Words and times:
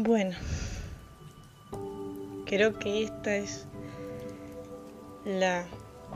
Bueno, 0.00 0.36
creo 2.46 2.78
que 2.78 3.02
esta 3.02 3.34
es 3.34 3.66
la 5.24 5.66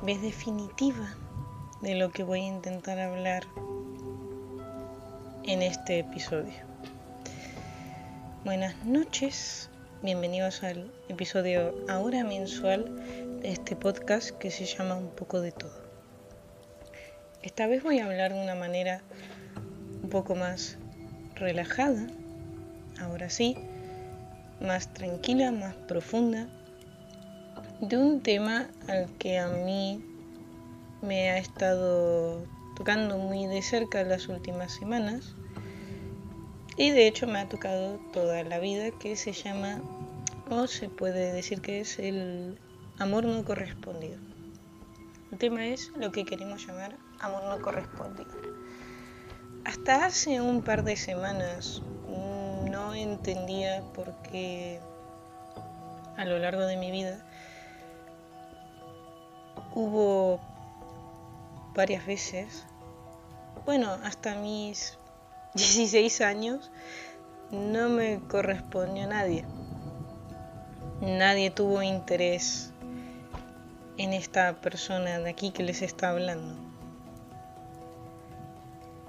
vez 0.04 0.22
definitiva 0.22 1.16
de 1.80 1.96
lo 1.96 2.12
que 2.12 2.22
voy 2.22 2.42
a 2.42 2.46
intentar 2.46 3.00
hablar 3.00 3.42
en 5.42 5.62
este 5.62 5.98
episodio. 5.98 6.54
Buenas 8.44 8.76
noches, 8.84 9.68
bienvenidos 10.00 10.62
al 10.62 10.92
episodio 11.08 11.74
ahora 11.88 12.22
mensual 12.22 13.40
de 13.40 13.50
este 13.50 13.74
podcast 13.74 14.30
que 14.30 14.52
se 14.52 14.64
llama 14.64 14.94
Un 14.94 15.10
poco 15.10 15.40
de 15.40 15.50
todo. 15.50 15.82
Esta 17.42 17.66
vez 17.66 17.82
voy 17.82 17.98
a 17.98 18.04
hablar 18.06 18.32
de 18.32 18.40
una 18.44 18.54
manera 18.54 19.02
un 20.04 20.08
poco 20.08 20.36
más 20.36 20.78
relajada, 21.34 22.06
ahora 23.00 23.28
sí, 23.28 23.56
más 24.62 24.92
tranquila, 24.94 25.52
más 25.52 25.74
profunda, 25.74 26.48
de 27.80 27.98
un 27.98 28.22
tema 28.22 28.68
al 28.88 29.10
que 29.18 29.38
a 29.38 29.48
mí 29.48 30.04
me 31.02 31.30
ha 31.30 31.38
estado 31.38 32.46
tocando 32.76 33.18
muy 33.18 33.46
de 33.46 33.60
cerca 33.60 34.04
las 34.04 34.28
últimas 34.28 34.72
semanas 34.72 35.34
y 36.76 36.90
de 36.90 37.06
hecho 37.06 37.26
me 37.26 37.40
ha 37.40 37.48
tocado 37.48 37.98
toda 38.12 38.44
la 38.44 38.58
vida 38.58 38.90
que 38.98 39.16
se 39.16 39.32
llama 39.32 39.82
o 40.48 40.66
se 40.66 40.88
puede 40.88 41.32
decir 41.32 41.60
que 41.60 41.80
es 41.80 41.98
el 41.98 42.58
amor 42.98 43.24
no 43.24 43.44
correspondido. 43.44 44.18
El 45.30 45.38
tema 45.38 45.66
es 45.66 45.90
lo 45.96 46.12
que 46.12 46.24
queremos 46.24 46.66
llamar 46.66 46.96
amor 47.18 47.42
no 47.44 47.62
correspondido. 47.62 48.30
Hasta 49.64 50.06
hace 50.06 50.40
un 50.40 50.62
par 50.62 50.84
de 50.84 50.96
semanas 50.96 51.82
no 52.92 52.98
entendía 52.98 53.82
por 53.94 54.12
qué 54.22 54.78
a 56.18 56.26
lo 56.26 56.38
largo 56.38 56.66
de 56.66 56.76
mi 56.76 56.90
vida 56.90 57.24
hubo 59.74 60.38
varias 61.74 62.04
veces, 62.04 62.66
bueno, 63.64 63.96
hasta 64.04 64.34
mis 64.34 64.98
16 65.54 66.20
años, 66.20 66.70
no 67.50 67.88
me 67.88 68.20
correspondió 68.28 69.06
nadie. 69.06 69.46
Nadie 71.00 71.50
tuvo 71.50 71.82
interés 71.82 72.72
en 73.96 74.12
esta 74.12 74.60
persona 74.60 75.18
de 75.18 75.30
aquí 75.30 75.50
que 75.50 75.62
les 75.62 75.80
está 75.80 76.10
hablando. 76.10 76.61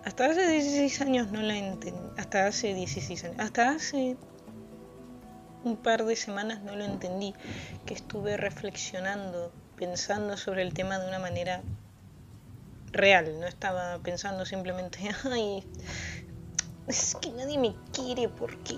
Hasta 0.06 0.26
hace 0.26 0.48
16 0.48 1.02
años 1.02 1.32
no 1.32 1.42
la 1.42 1.56
entendí. 1.58 2.02
Hasta 2.18 2.48
hace 2.48 2.73
16 2.73 3.23
años. 3.23 3.36
Hasta 3.40 3.70
hace 3.70 4.18
un 5.64 5.78
par 5.78 6.06
de 6.06 6.16
semanas 6.16 6.62
no 6.62 6.76
lo 6.76 6.84
entendí. 6.84 7.34
Que 7.86 7.94
estuve 7.94 8.36
reflexionando, 8.36 9.52
pensando 9.78 10.36
sobre 10.36 10.62
el 10.64 10.74
tema 10.74 11.00
de 11.00 11.08
una 11.08 11.20
manera 11.20 11.62
real. 12.92 13.40
No 13.40 13.48
estaba 13.48 13.98
pensando 14.00 14.46
simplemente, 14.46 15.00
ay, 15.31 15.64
es 16.88 17.16
que 17.22 17.31
nadie 17.31 17.58
me 17.58 17.74
quiere 17.94 18.28
porque... 18.28 18.76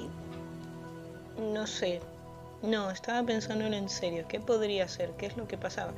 No 1.38 1.66
sé. 1.66 2.02
No, 2.62 2.92
estaba 2.92 3.26
pensándolo 3.26 3.76
en 3.76 3.90
serio. 3.90 4.26
¿Qué 4.28 4.40
podría 4.40 4.88
ser? 4.88 5.12
¿Qué 5.18 5.26
es 5.26 5.38
lo 5.38 5.48
que 5.48 5.58
pasaba? 5.58 5.94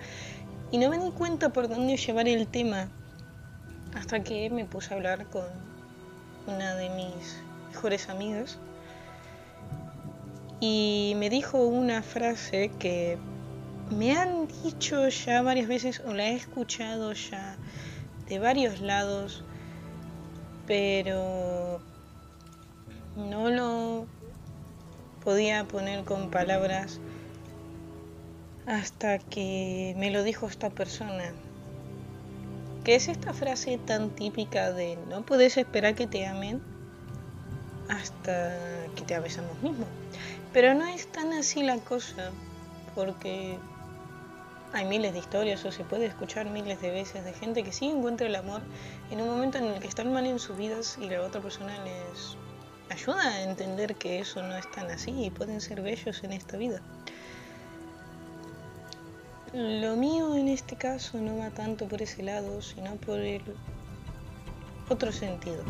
Y 0.71 0.77
no 0.77 0.89
me 0.89 0.97
di 0.97 1.11
cuenta 1.11 1.49
por 1.49 1.67
dónde 1.67 1.97
llevar 1.97 2.27
el 2.27 2.47
tema 2.47 2.89
hasta 3.97 4.23
que 4.23 4.49
me 4.49 4.65
puse 4.65 4.93
a 4.93 4.97
hablar 4.97 5.25
con 5.27 5.45
una 6.45 6.75
de 6.75 6.89
mis 6.89 7.41
mejores 7.69 8.09
amigas 8.09 8.59
y 10.59 11.13
me 11.17 11.29
dijo 11.29 11.65
una 11.65 12.03
frase 12.03 12.71
que 12.79 13.17
me 13.89 14.15
han 14.15 14.47
dicho 14.63 15.07
ya 15.09 15.41
varias 15.41 15.67
veces 15.67 16.01
o 16.05 16.13
la 16.13 16.29
he 16.29 16.35
escuchado 16.35 17.13
ya 17.13 17.57
de 18.27 18.39
varios 18.39 18.81
lados, 18.81 19.43
pero 20.65 21.79
no 23.15 23.49
lo 23.49 24.05
podía 25.23 25.63
poner 25.65 26.03
con 26.03 26.29
palabras 26.29 26.99
hasta 28.65 29.19
que 29.19 29.95
me 29.97 30.11
lo 30.11 30.23
dijo 30.23 30.47
esta 30.47 30.69
persona. 30.69 31.33
¿Qué 32.87 32.95
es 32.95 33.09
esta 33.09 33.33
frase 33.33 33.77
tan 33.77 34.11
típica 34.11 34.71
de 34.71 34.97
no 35.09 35.21
puedes 35.23 35.57
esperar 35.57 35.93
que 35.93 36.07
te 36.07 36.25
amen 36.25 36.61
hasta 37.89 38.87
que 38.95 39.01
te 39.01 39.13
ames 39.13 39.37
a 39.37 39.41
mismo? 39.61 39.85
Pero 40.53 40.73
no 40.73 40.87
es 40.87 41.05
tan 41.07 41.33
así 41.33 41.63
la 41.63 41.79
cosa, 41.79 42.31
porque 42.95 43.59
hay 44.71 44.85
miles 44.85 45.11
de 45.11 45.19
historias 45.19 45.65
o 45.65 45.71
se 45.73 45.83
puede 45.83 46.05
escuchar 46.05 46.49
miles 46.49 46.79
de 46.79 46.91
veces 46.91 47.25
de 47.25 47.33
gente 47.33 47.61
que 47.61 47.73
sí 47.73 47.87
encuentra 47.87 48.25
el 48.25 48.35
amor 48.37 48.61
en 49.11 49.19
un 49.19 49.27
momento 49.27 49.57
en 49.57 49.65
el 49.65 49.81
que 49.81 49.87
están 49.89 50.13
mal 50.13 50.25
en 50.25 50.39
sus 50.39 50.55
vidas 50.57 50.97
y 50.97 51.09
la 51.09 51.21
otra 51.23 51.41
persona 51.41 51.73
les 51.83 52.37
ayuda 52.89 53.21
a 53.21 53.43
entender 53.43 53.95
que 53.95 54.19
eso 54.19 54.41
no 54.41 54.55
es 54.55 54.71
tan 54.71 54.89
así 54.91 55.25
y 55.25 55.29
pueden 55.29 55.59
ser 55.59 55.81
bellos 55.81 56.23
en 56.23 56.31
esta 56.31 56.55
vida. 56.55 56.81
Lo 59.57 59.95
mío 59.95 60.35
en 60.35 60.49
este 60.49 60.75
caso 60.75 61.17
no 61.17 61.39
va 61.39 61.49
tanto 61.49 61.87
por 61.87 61.99
ese 61.99 62.21
lado, 62.21 62.61
sino 62.61 62.95
por 62.97 63.17
el 63.17 63.41
otro 64.87 65.11
sentido. 65.11 65.63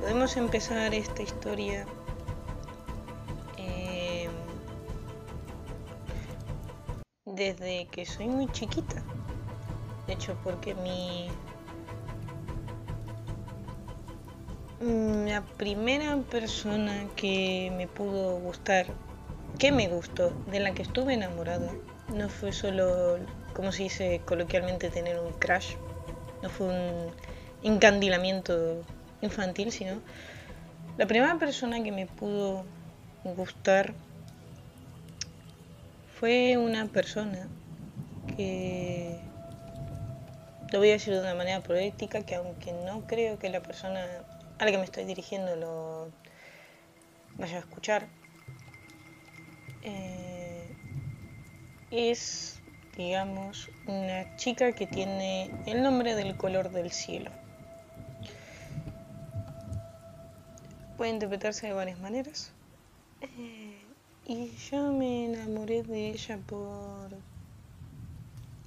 Podemos 0.00 0.36
empezar 0.36 0.94
esta 0.94 1.20
historia 1.20 1.84
eh, 3.56 4.28
desde 7.24 7.88
que 7.90 8.06
soy 8.06 8.28
muy 8.28 8.46
chiquita. 8.52 9.02
De 10.06 10.12
hecho, 10.12 10.38
porque 10.44 10.76
mi 10.76 11.28
la 14.80 15.42
primera 15.56 16.16
persona 16.30 17.08
que 17.16 17.72
me 17.76 17.88
pudo 17.88 18.38
gustar, 18.38 18.86
que 19.58 19.72
me 19.72 19.88
gustó, 19.88 20.30
de 20.52 20.60
la 20.60 20.72
que 20.72 20.82
estuve 20.82 21.14
enamorada, 21.14 21.72
no 22.12 22.28
fue 22.28 22.52
solo, 22.52 23.18
como 23.54 23.72
se 23.72 23.84
dice 23.84 24.20
coloquialmente, 24.24 24.90
tener 24.90 25.18
un 25.18 25.32
crash, 25.34 25.74
no 26.42 26.48
fue 26.48 26.66
un 26.68 27.12
encandilamiento 27.62 28.82
infantil, 29.20 29.72
sino 29.72 30.00
la 30.96 31.06
primera 31.06 31.38
persona 31.38 31.82
que 31.82 31.92
me 31.92 32.06
pudo 32.06 32.64
gustar 33.24 33.94
fue 36.18 36.56
una 36.56 36.86
persona 36.86 37.48
que, 38.36 39.20
lo 40.72 40.78
voy 40.78 40.90
a 40.90 40.92
decir 40.92 41.14
de 41.14 41.20
una 41.20 41.34
manera 41.34 41.62
poética, 41.62 42.22
que 42.22 42.34
aunque 42.34 42.72
no 42.72 43.06
creo 43.06 43.38
que 43.38 43.48
la 43.48 43.60
persona 43.60 44.04
a 44.58 44.64
la 44.64 44.70
que 44.70 44.78
me 44.78 44.84
estoy 44.84 45.04
dirigiendo 45.04 45.56
lo 45.56 46.10
vaya 47.36 47.56
a 47.56 47.60
escuchar, 47.60 48.08
eh, 49.82 50.27
es, 51.90 52.60
digamos, 52.96 53.70
una 53.86 54.36
chica 54.36 54.72
que 54.72 54.86
tiene 54.86 55.50
el 55.66 55.82
nombre 55.82 56.14
del 56.14 56.36
color 56.36 56.70
del 56.70 56.90
cielo. 56.90 57.30
Puede 60.96 61.10
interpretarse 61.10 61.68
de 61.68 61.72
varias 61.72 61.98
maneras. 62.00 62.52
Eh, 63.20 63.80
y 64.26 64.50
yo 64.70 64.92
me 64.92 65.26
enamoré 65.26 65.82
de 65.82 66.10
ella 66.10 66.38
por 66.46 67.10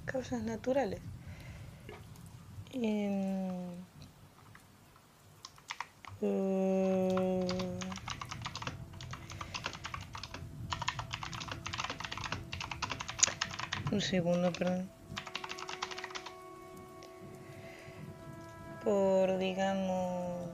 causas 0.06 0.42
naturales. 0.42 1.00
Eh, 2.72 3.42
Un 13.92 14.00
segundo, 14.00 14.50
perdón. 14.52 14.88
Por, 18.82 19.36
digamos, 19.36 20.48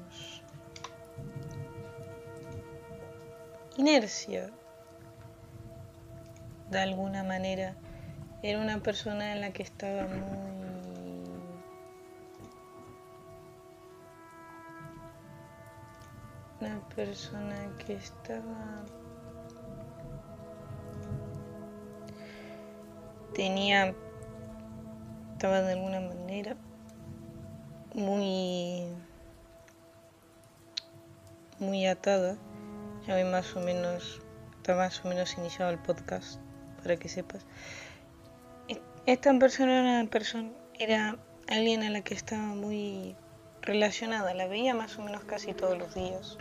inercia. 3.76 4.50
De 6.68 6.80
alguna 6.80 7.22
manera. 7.22 7.76
Era 8.42 8.60
una 8.60 8.80
persona 8.80 9.32
en 9.32 9.40
la 9.40 9.52
que 9.52 9.62
estaba 9.62 10.08
muy... 10.08 10.18
Una 16.60 16.80
persona 16.88 17.70
que 17.86 17.94
estaba 17.94 18.84
tenía, 23.38 23.94
estaba 25.34 25.62
de 25.62 25.74
alguna 25.74 26.00
manera 26.00 26.56
muy, 27.94 28.88
muy 31.60 31.86
atada, 31.86 32.36
Ya 33.06 33.14
ve 33.14 33.22
más 33.22 33.54
o 33.54 33.60
menos, 33.60 34.20
está 34.56 34.74
más 34.74 35.04
o 35.04 35.08
menos 35.08 35.38
iniciado 35.38 35.70
el 35.70 35.78
podcast, 35.78 36.40
para 36.82 36.96
que 36.96 37.08
sepas. 37.08 37.46
Esta 39.06 39.32
persona 39.38 40.00
era, 40.00 40.10
persona, 40.10 40.50
era 40.76 41.16
alguien 41.46 41.84
a 41.84 41.90
la 41.90 42.00
que 42.00 42.14
estaba 42.14 42.42
muy 42.42 43.14
relacionada, 43.62 44.34
la 44.34 44.48
veía 44.48 44.74
más 44.74 44.98
o 44.98 45.02
menos 45.02 45.22
casi 45.22 45.54
todos 45.54 45.78
los 45.78 45.94
días. 45.94 46.38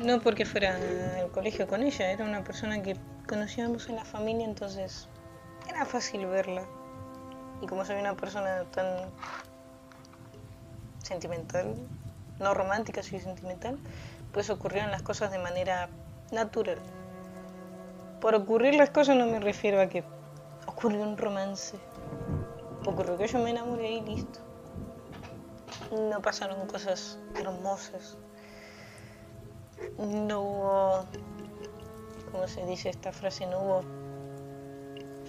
No 0.00 0.20
porque 0.20 0.46
fuera 0.46 0.76
al 0.76 1.32
colegio 1.32 1.66
con 1.66 1.82
ella, 1.82 2.12
era 2.12 2.24
una 2.24 2.44
persona 2.44 2.80
que 2.82 2.94
conocíamos 3.28 3.88
en 3.88 3.96
la 3.96 4.04
familia, 4.04 4.46
entonces 4.46 5.06
era 5.68 5.84
fácil 5.84 6.26
verla. 6.26 6.64
Y 7.62 7.66
como 7.66 7.84
soy 7.84 8.00
una 8.00 8.16
persona 8.16 8.64
tan 8.72 9.10
sentimental, 11.02 11.74
no 12.40 12.54
romántica, 12.54 13.02
soy 13.02 13.20
sentimental, 13.20 13.78
pues 14.32 14.50
ocurrieron 14.50 14.90
las 14.90 15.02
cosas 15.02 15.30
de 15.30 15.38
manera 15.38 15.88
natural. 16.32 16.78
Por 18.20 18.34
ocurrir 18.34 18.74
las 18.74 18.90
cosas 18.90 19.16
no 19.16 19.26
me 19.26 19.40
refiero 19.40 19.80
a 19.80 19.88
que 19.88 20.02
ocurrió 20.66 21.02
un 21.02 21.16
romance. 21.16 21.78
Ocurrió 22.86 23.18
que 23.18 23.28
yo 23.28 23.38
me 23.38 23.50
enamoré 23.50 23.90
y 23.90 24.00
listo. 24.00 24.40
No 25.92 26.20
pasaron 26.22 26.66
cosas 26.66 27.18
hermosas. 27.36 28.16
No 29.98 30.40
hubo, 30.40 31.04
¿cómo 32.30 32.48
se 32.48 32.64
dice 32.66 32.88
esta 32.88 33.12
frase? 33.12 33.46
No 33.46 33.60
hubo 33.60 33.84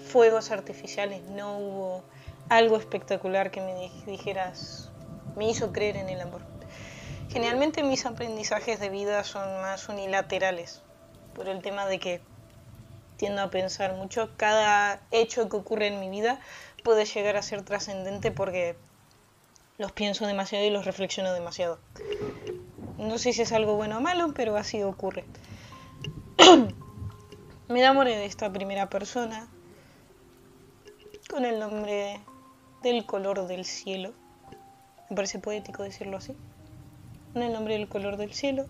fuegos 0.08 0.52
artificiales, 0.52 1.24
no 1.24 1.58
hubo 1.58 2.04
algo 2.50 2.78
espectacular 2.78 3.52
que 3.52 3.62
me 3.62 3.92
dijeras, 4.06 4.90
me 5.36 5.50
hizo 5.50 5.72
creer 5.72 5.98
en 5.98 6.10
el 6.10 6.22
amor. 6.22 6.42
Generalmente 7.30 7.84
mis 7.84 8.06
aprendizajes 8.06 8.80
de 8.80 8.90
vida 8.90 9.24
son 9.24 9.62
más 9.62 9.88
unilaterales, 9.88 10.82
por 11.36 11.48
el 11.48 11.62
tema 11.62 11.86
de 11.86 12.00
que 12.00 12.22
tiendo 13.20 13.42
a 13.42 13.52
pensar 13.52 13.94
mucho. 13.96 14.32
Cada 14.38 15.02
hecho 15.12 15.50
que 15.50 15.58
ocurre 15.58 15.88
en 15.88 16.00
mi 16.00 16.10
vida 16.10 16.40
puede 16.84 17.06
llegar 17.06 17.36
a 17.36 17.42
ser 17.42 17.64
trascendente 17.64 18.32
porque 18.32 18.78
los 19.78 19.92
pienso 19.92 20.26
demasiado 20.26 20.66
y 20.66 20.70
los 20.70 20.86
reflexiono 20.86 21.34
demasiado. 21.34 21.80
No 22.98 23.18
sé 23.18 23.34
si 23.34 23.44
es 23.44 23.52
algo 23.52 23.76
bueno 23.76 23.98
o 23.98 24.02
malo, 24.02 24.34
pero 24.34 24.56
así 24.58 24.82
ocurre. 24.82 25.26
Me 27.70 27.82
enamoré 27.82 28.16
de 28.16 28.26
esta 28.26 28.52
primera 28.52 28.90
persona 28.90 29.48
con 31.30 31.46
el 31.46 31.60
nombre 31.60 32.20
del 32.82 33.06
color 33.06 33.46
del 33.46 33.64
cielo. 33.64 34.12
Me 35.08 35.16
parece 35.16 35.38
poético 35.38 35.84
decirlo 35.84 36.18
así. 36.18 36.36
Con 37.32 37.44
el 37.44 37.54
nombre 37.54 37.76
del 37.76 37.88
color 37.88 38.18
del 38.18 38.34
cielo. 38.34 38.66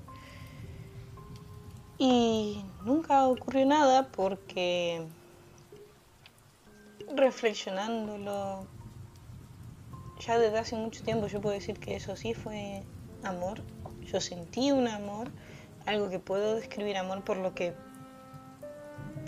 Y 1.97 2.61
nunca 2.83 3.25
ocurrió 3.25 3.65
nada 3.65 4.09
porque 4.09 5.07
reflexionándolo 7.15 8.67
ya 10.19 10.37
desde 10.37 10.59
hace 10.59 10.75
mucho 10.75 11.05
tiempo 11.05 11.27
yo 11.27 11.39
puedo 11.39 11.55
decir 11.55 11.79
que 11.79 11.95
eso 11.95 12.17
sí 12.17 12.33
fue 12.33 12.83
amor. 13.23 13.61
Yo 14.01 14.19
sentí 14.19 14.73
un 14.73 14.89
amor, 14.89 15.31
algo 15.85 16.09
que 16.09 16.19
puedo 16.19 16.55
describir 16.55 16.97
amor 16.97 17.23
por 17.23 17.37
lo 17.37 17.55
que 17.55 17.73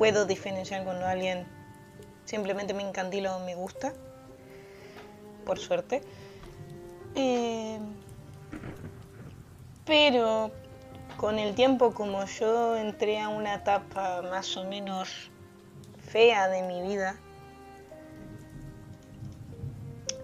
puedo 0.01 0.25
diferenciar 0.25 0.83
cuando 0.83 1.05
alguien 1.05 1.45
simplemente 2.25 2.73
me 2.73 2.81
encandila 2.81 3.35
o 3.35 3.45
me 3.45 3.53
gusta, 3.53 3.93
por 5.45 5.59
suerte. 5.59 6.01
Eh, 7.13 7.77
pero 9.85 10.49
con 11.17 11.37
el 11.37 11.53
tiempo, 11.53 11.93
como 11.93 12.25
yo 12.25 12.75
entré 12.77 13.21
a 13.21 13.29
una 13.29 13.53
etapa 13.53 14.23
más 14.23 14.57
o 14.57 14.63
menos 14.63 15.29
fea 16.09 16.47
de 16.47 16.63
mi 16.63 16.81
vida, 16.81 17.15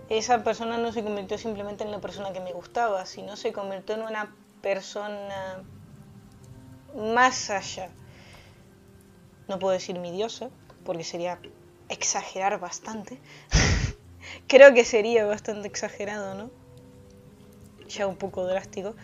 esa 0.09 0.43
persona 0.43 0.79
no 0.79 0.91
se 0.91 1.03
convirtió 1.03 1.37
simplemente 1.37 1.83
en 1.83 1.91
la 1.91 1.99
persona 1.99 2.33
que 2.33 2.39
me 2.39 2.51
gustaba, 2.51 3.05
sino 3.05 3.35
se 3.35 3.53
convirtió 3.53 3.93
en 3.93 4.01
una 4.01 4.33
persona 4.63 5.61
más 6.95 7.51
allá. 7.51 7.91
No 9.47 9.59
puedo 9.59 9.73
decir 9.73 9.99
mi 9.99 10.11
diosa, 10.11 10.49
porque 10.83 11.03
sería 11.03 11.39
exagerar 11.89 12.59
bastante. 12.59 13.19
Creo 14.47 14.73
que 14.73 14.83
sería 14.83 15.25
bastante 15.25 15.67
exagerado, 15.67 16.35
¿no? 16.35 16.51
Ya 17.87 18.07
un 18.07 18.17
poco 18.17 18.45
drástico. 18.45 18.95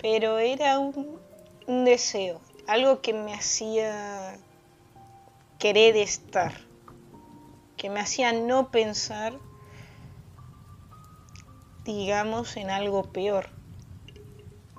Pero 0.00 0.38
era 0.38 0.78
un, 0.78 1.18
un 1.66 1.84
deseo, 1.84 2.40
algo 2.66 3.00
que 3.00 3.12
me 3.12 3.34
hacía 3.34 4.38
querer 5.58 5.96
estar 5.96 6.68
que 7.78 7.88
me 7.88 8.00
hacía 8.00 8.32
no 8.32 8.70
pensar, 8.70 9.38
digamos, 11.84 12.56
en 12.58 12.70
algo 12.70 13.04
peor. 13.04 13.48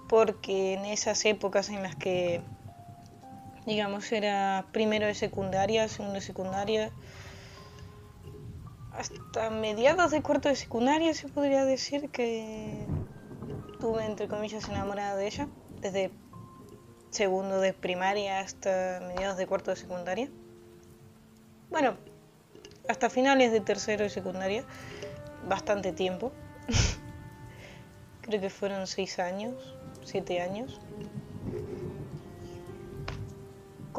Porque 0.07 0.73
en 0.73 0.85
esas 0.85 1.23
épocas 1.25 1.69
en 1.69 1.81
las 1.81 1.95
que, 1.95 2.41
digamos, 3.69 4.11
era 4.11 4.65
primero 4.71 5.05
de 5.05 5.13
secundaria, 5.13 5.87
segundo 5.87 6.15
de 6.15 6.21
secundaria, 6.21 6.91
hasta 8.91 9.51
mediados 9.51 10.09
de 10.09 10.23
cuarto 10.23 10.49
de 10.49 10.55
secundaria 10.55 11.13
se 11.13 11.27
podría 11.27 11.65
decir 11.65 12.09
que 12.09 12.87
tuve, 13.79 14.03
entre 14.05 14.27
comillas, 14.27 14.67
enamorada 14.67 15.15
de 15.15 15.27
ella, 15.27 15.47
desde 15.81 16.11
segundo 17.11 17.61
de 17.61 17.73
primaria 17.73 18.39
hasta 18.39 19.01
mediados 19.07 19.37
de 19.37 19.45
cuarto 19.45 19.69
de 19.69 19.77
secundaria. 19.77 20.29
Bueno, 21.69 21.95
hasta 22.87 23.11
finales 23.11 23.51
de 23.51 23.61
tercero 23.61 24.03
y 24.03 24.09
secundaria, 24.09 24.63
bastante 25.47 25.93
tiempo. 25.93 26.31
Creo 28.21 28.41
que 28.41 28.49
fueron 28.49 28.87
seis 28.87 29.19
años, 29.19 29.77
siete 30.03 30.41
años. 30.41 30.81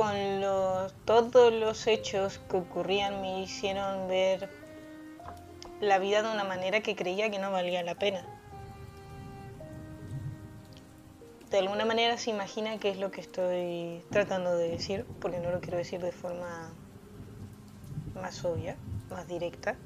Con 0.00 0.41
los, 0.41 0.94
todos 1.05 1.52
los 1.52 1.87
hechos 1.87 2.41
que 2.49 2.56
ocurrían 2.56 3.20
me 3.20 3.43
hicieron 3.43 4.08
ver 4.08 4.49
la 5.79 5.99
vida 5.99 6.23
de 6.23 6.32
una 6.32 6.43
manera 6.43 6.81
que 6.81 6.97
creía 6.97 7.31
que 7.31 7.38
no 7.38 7.52
valía 7.52 7.82
la 7.82 7.94
pena. 7.97 8.25
De 11.50 11.58
alguna 11.58 11.85
manera 11.85 12.16
se 12.16 12.30
imagina 12.30 12.78
qué 12.78 12.88
es 12.88 12.97
lo 12.97 13.11
que 13.11 13.21
estoy 13.21 14.02
tratando 14.11 14.57
de 14.57 14.71
decir, 14.71 15.04
porque 15.21 15.38
no 15.38 15.50
lo 15.50 15.61
quiero 15.61 15.76
decir 15.76 16.00
de 16.00 16.12
forma 16.12 16.73
más 18.14 18.42
obvia, 18.42 18.78
más 19.11 19.28
directa. 19.28 19.76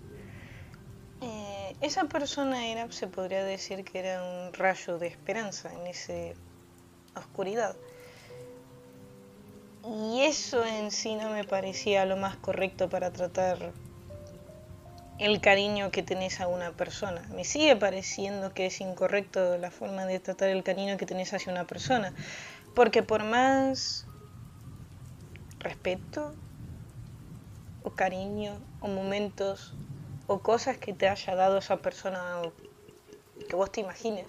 Eh, 1.22 1.76
esa 1.80 2.04
persona 2.04 2.68
era, 2.68 2.88
se 2.92 3.08
podría 3.08 3.42
decir 3.42 3.84
que 3.84 3.98
era 3.98 4.22
un 4.22 4.52
rayo 4.52 4.96
de 4.96 5.08
esperanza 5.08 5.72
en 5.74 5.88
esa 5.88 6.38
oscuridad. 7.16 7.74
Y 9.86 10.22
eso 10.22 10.64
en 10.64 10.90
sí 10.90 11.14
no 11.14 11.28
me 11.28 11.44
parecía 11.44 12.06
lo 12.06 12.16
más 12.16 12.36
correcto 12.36 12.88
para 12.88 13.10
tratar 13.12 13.72
el 15.18 15.40
cariño 15.42 15.90
que 15.90 16.02
tenés 16.02 16.40
a 16.40 16.48
una 16.48 16.72
persona. 16.72 17.22
Me 17.34 17.44
sigue 17.44 17.76
pareciendo 17.76 18.54
que 18.54 18.66
es 18.66 18.80
incorrecto 18.80 19.58
la 19.58 19.70
forma 19.70 20.06
de 20.06 20.20
tratar 20.20 20.48
el 20.48 20.62
cariño 20.62 20.96
que 20.96 21.04
tenés 21.04 21.34
hacia 21.34 21.52
una 21.52 21.66
persona. 21.66 22.14
Porque 22.74 23.02
por 23.02 23.24
más 23.24 24.06
respeto, 25.58 26.34
o 27.82 27.90
cariño 27.90 28.58
o 28.80 28.88
momentos 28.88 29.74
o 30.26 30.40
cosas 30.40 30.78
que 30.78 30.94
te 30.94 31.08
haya 31.08 31.34
dado 31.34 31.58
esa 31.58 31.76
persona 31.76 32.40
o 32.40 32.52
que 33.46 33.54
vos 33.54 33.70
te 33.70 33.82
imagines. 33.82 34.26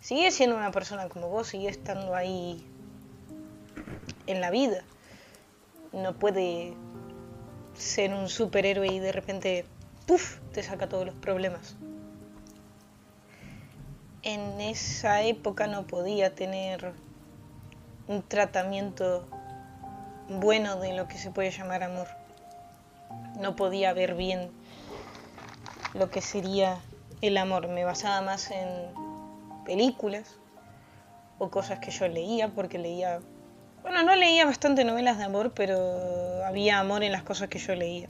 Sigue 0.00 0.32
siendo 0.32 0.56
una 0.56 0.72
persona 0.72 1.08
como 1.08 1.28
vos, 1.28 1.46
sigue 1.46 1.68
estando 1.68 2.14
ahí 2.16 2.66
en 4.26 4.40
la 4.40 4.50
vida. 4.50 4.82
No 5.92 6.14
puede 6.18 6.74
ser 7.74 8.14
un 8.14 8.28
superhéroe 8.28 8.88
y 8.88 8.98
de 8.98 9.12
repente, 9.12 9.64
¡puf!, 10.06 10.40
te 10.52 10.62
saca 10.62 10.88
todos 10.88 11.06
los 11.06 11.14
problemas. 11.14 11.76
En 14.22 14.60
esa 14.60 15.22
época 15.22 15.66
no 15.66 15.86
podía 15.86 16.34
tener 16.34 16.92
un 18.08 18.22
tratamiento 18.22 19.26
bueno 20.28 20.80
de 20.80 20.94
lo 20.94 21.06
que 21.06 21.18
se 21.18 21.30
puede 21.30 21.50
llamar 21.50 21.82
amor 21.82 22.08
no 23.40 23.54
podía 23.56 23.92
ver 23.92 24.14
bien 24.14 24.50
lo 25.94 26.10
que 26.10 26.20
sería 26.20 26.78
el 27.20 27.36
amor. 27.36 27.68
Me 27.68 27.84
basaba 27.84 28.20
más 28.22 28.50
en 28.50 28.68
películas 29.64 30.38
o 31.38 31.50
cosas 31.50 31.78
que 31.80 31.90
yo 31.90 32.08
leía, 32.08 32.48
porque 32.48 32.78
leía, 32.78 33.20
bueno, 33.86 34.02
no 34.02 34.16
leía 34.16 34.44
bastante 34.44 34.82
novelas 34.82 35.16
de 35.16 35.22
amor, 35.22 35.52
pero 35.54 36.44
había 36.44 36.80
amor 36.80 37.04
en 37.04 37.12
las 37.12 37.22
cosas 37.22 37.48
que 37.48 37.60
yo 37.60 37.76
leía. 37.76 38.08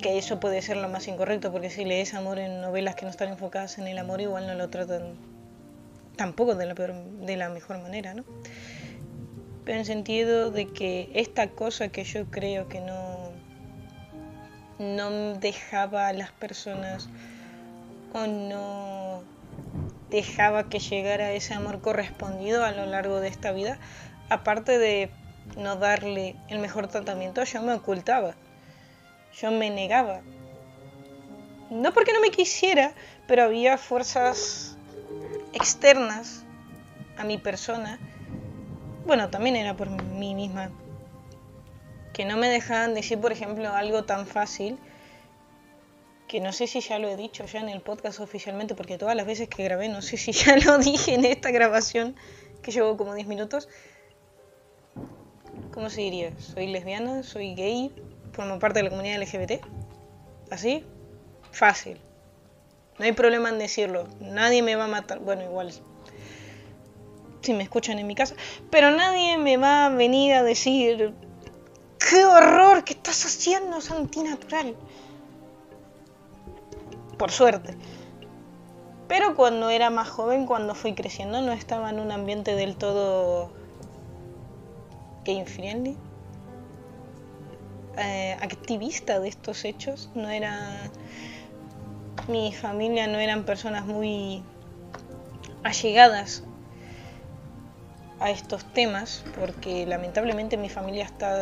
Que 0.00 0.16
eso 0.16 0.40
puede 0.40 0.62
ser 0.62 0.78
lo 0.78 0.88
más 0.88 1.06
incorrecto, 1.06 1.52
porque 1.52 1.68
si 1.68 1.84
lees 1.84 2.14
amor 2.14 2.38
en 2.38 2.62
novelas 2.62 2.94
que 2.94 3.04
no 3.04 3.10
están 3.10 3.28
enfocadas 3.28 3.76
en 3.76 3.88
el 3.88 3.98
amor, 3.98 4.22
igual 4.22 4.46
no 4.46 4.54
lo 4.54 4.70
tratan 4.70 5.16
tampoco 6.16 6.54
de 6.54 7.36
la, 7.36 7.48
mejor 7.50 7.82
manera, 7.82 8.14
¿no? 8.14 8.24
Pero 9.66 9.80
en 9.80 9.84
sentido 9.84 10.50
de 10.50 10.72
que 10.72 11.10
esta 11.12 11.48
cosa 11.48 11.88
que 11.88 12.04
yo 12.04 12.30
creo 12.30 12.68
que 12.68 12.80
no, 12.80 13.32
no 14.78 15.34
dejaba 15.34 16.08
a 16.08 16.14
las 16.14 16.32
personas 16.32 17.10
o 18.14 18.26
no 18.26 19.35
dejaba 20.10 20.68
que 20.68 20.78
llegara 20.78 21.32
ese 21.32 21.54
amor 21.54 21.80
correspondido 21.80 22.64
a 22.64 22.72
lo 22.72 22.86
largo 22.86 23.20
de 23.20 23.28
esta 23.28 23.52
vida, 23.52 23.78
aparte 24.28 24.78
de 24.78 25.10
no 25.56 25.76
darle 25.76 26.36
el 26.48 26.58
mejor 26.58 26.88
tratamiento, 26.88 27.42
yo 27.44 27.62
me 27.62 27.72
ocultaba, 27.72 28.34
yo 29.40 29.50
me 29.50 29.70
negaba. 29.70 30.20
No 31.70 31.92
porque 31.92 32.12
no 32.12 32.20
me 32.20 32.30
quisiera, 32.30 32.92
pero 33.26 33.44
había 33.44 33.76
fuerzas 33.78 34.76
externas 35.52 36.44
a 37.16 37.24
mi 37.24 37.38
persona. 37.38 37.98
Bueno, 39.04 39.30
también 39.30 39.56
era 39.56 39.74
por 39.74 39.90
mí 39.90 40.34
misma. 40.34 40.70
Que 42.12 42.24
no 42.24 42.36
me 42.36 42.48
dejaban 42.48 42.94
decir, 42.94 43.20
por 43.20 43.32
ejemplo, 43.32 43.72
algo 43.72 44.04
tan 44.04 44.26
fácil 44.26 44.78
que 46.26 46.40
no 46.40 46.52
sé 46.52 46.66
si 46.66 46.80
ya 46.80 46.98
lo 46.98 47.08
he 47.08 47.16
dicho 47.16 47.44
ya 47.46 47.60
en 47.60 47.68
el 47.68 47.80
podcast 47.80 48.20
oficialmente, 48.20 48.74
porque 48.74 48.98
todas 48.98 49.14
las 49.14 49.26
veces 49.26 49.48
que 49.48 49.62
grabé, 49.62 49.88
no 49.88 50.02
sé 50.02 50.16
si 50.16 50.32
ya 50.32 50.56
lo 50.56 50.78
dije 50.90 51.14
en 51.14 51.24
esta 51.24 51.50
grabación, 51.50 52.16
que 52.62 52.72
llevo 52.72 52.96
como 52.96 53.14
10 53.14 53.26
minutos. 53.26 53.68
¿Cómo 55.72 55.90
se 55.90 56.00
diría? 56.00 56.32
Soy 56.38 56.66
lesbiana, 56.66 57.22
soy 57.22 57.54
gay, 57.54 57.92
formo 58.32 58.58
parte 58.58 58.80
de 58.80 58.84
la 58.84 58.90
comunidad 58.90 59.20
LGBT. 59.20 59.64
¿Así? 60.50 60.84
Fácil. 61.52 62.00
No 62.98 63.04
hay 63.04 63.12
problema 63.12 63.50
en 63.50 63.58
decirlo. 63.58 64.08
Nadie 64.20 64.62
me 64.62 64.74
va 64.74 64.84
a 64.84 64.88
matar. 64.88 65.18
Bueno, 65.20 65.42
igual. 65.42 65.72
Si 67.42 67.52
me 67.52 67.62
escuchan 67.62 67.98
en 67.98 68.06
mi 68.06 68.14
casa. 68.14 68.34
Pero 68.70 68.90
nadie 68.90 69.38
me 69.38 69.58
va 69.58 69.86
a 69.86 69.88
venir 69.90 70.32
a 70.34 70.42
decir. 70.42 71.12
¡Qué 71.98 72.24
horror! 72.24 72.84
¿Qué 72.84 72.94
estás 72.94 73.24
haciendo? 73.26 73.78
Es 73.78 73.90
antinatural 73.90 74.76
por 77.16 77.30
suerte. 77.30 77.76
Pero 79.08 79.36
cuando 79.36 79.70
era 79.70 79.90
más 79.90 80.08
joven, 80.08 80.46
cuando 80.46 80.74
fui 80.74 80.94
creciendo, 80.94 81.40
no 81.40 81.52
estaba 81.52 81.90
en 81.90 82.00
un 82.00 82.10
ambiente 82.10 82.54
del 82.54 82.76
todo 82.76 83.50
gay 85.24 85.44
friendly, 85.44 85.96
eh, 87.96 88.36
activista 88.40 89.20
de 89.20 89.28
estos 89.28 89.64
hechos. 89.64 90.10
No 90.14 90.28
era. 90.28 90.90
Mi 92.28 92.52
familia 92.52 93.06
no 93.06 93.18
eran 93.18 93.44
personas 93.44 93.86
muy 93.86 94.42
allegadas 95.62 96.42
a 98.18 98.30
estos 98.30 98.64
temas, 98.72 99.24
porque 99.38 99.86
lamentablemente 99.86 100.56
mi 100.56 100.68
familia 100.68 101.04
está, 101.04 101.36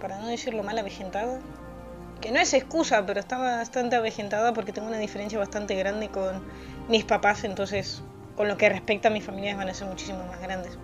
para 0.00 0.20
no 0.20 0.28
decirlo 0.28 0.62
mal, 0.62 0.78
avejentada 0.78 1.40
que 2.20 2.30
no 2.30 2.40
es 2.40 2.54
excusa, 2.54 3.04
pero 3.06 3.20
está 3.20 3.38
bastante 3.38 3.96
avejentada 3.96 4.52
porque 4.52 4.72
tengo 4.72 4.88
una 4.88 4.98
diferencia 4.98 5.38
bastante 5.38 5.74
grande 5.74 6.08
con 6.08 6.42
mis 6.88 7.04
papás, 7.04 7.44
entonces 7.44 8.02
con 8.36 8.48
lo 8.48 8.56
que 8.56 8.68
respecta 8.68 9.08
a 9.08 9.10
mis 9.10 9.24
familias 9.24 9.56
van 9.56 9.68
a 9.68 9.74
ser 9.74 9.88
muchísimo 9.88 10.24
más 10.26 10.40
grandes. 10.40 10.78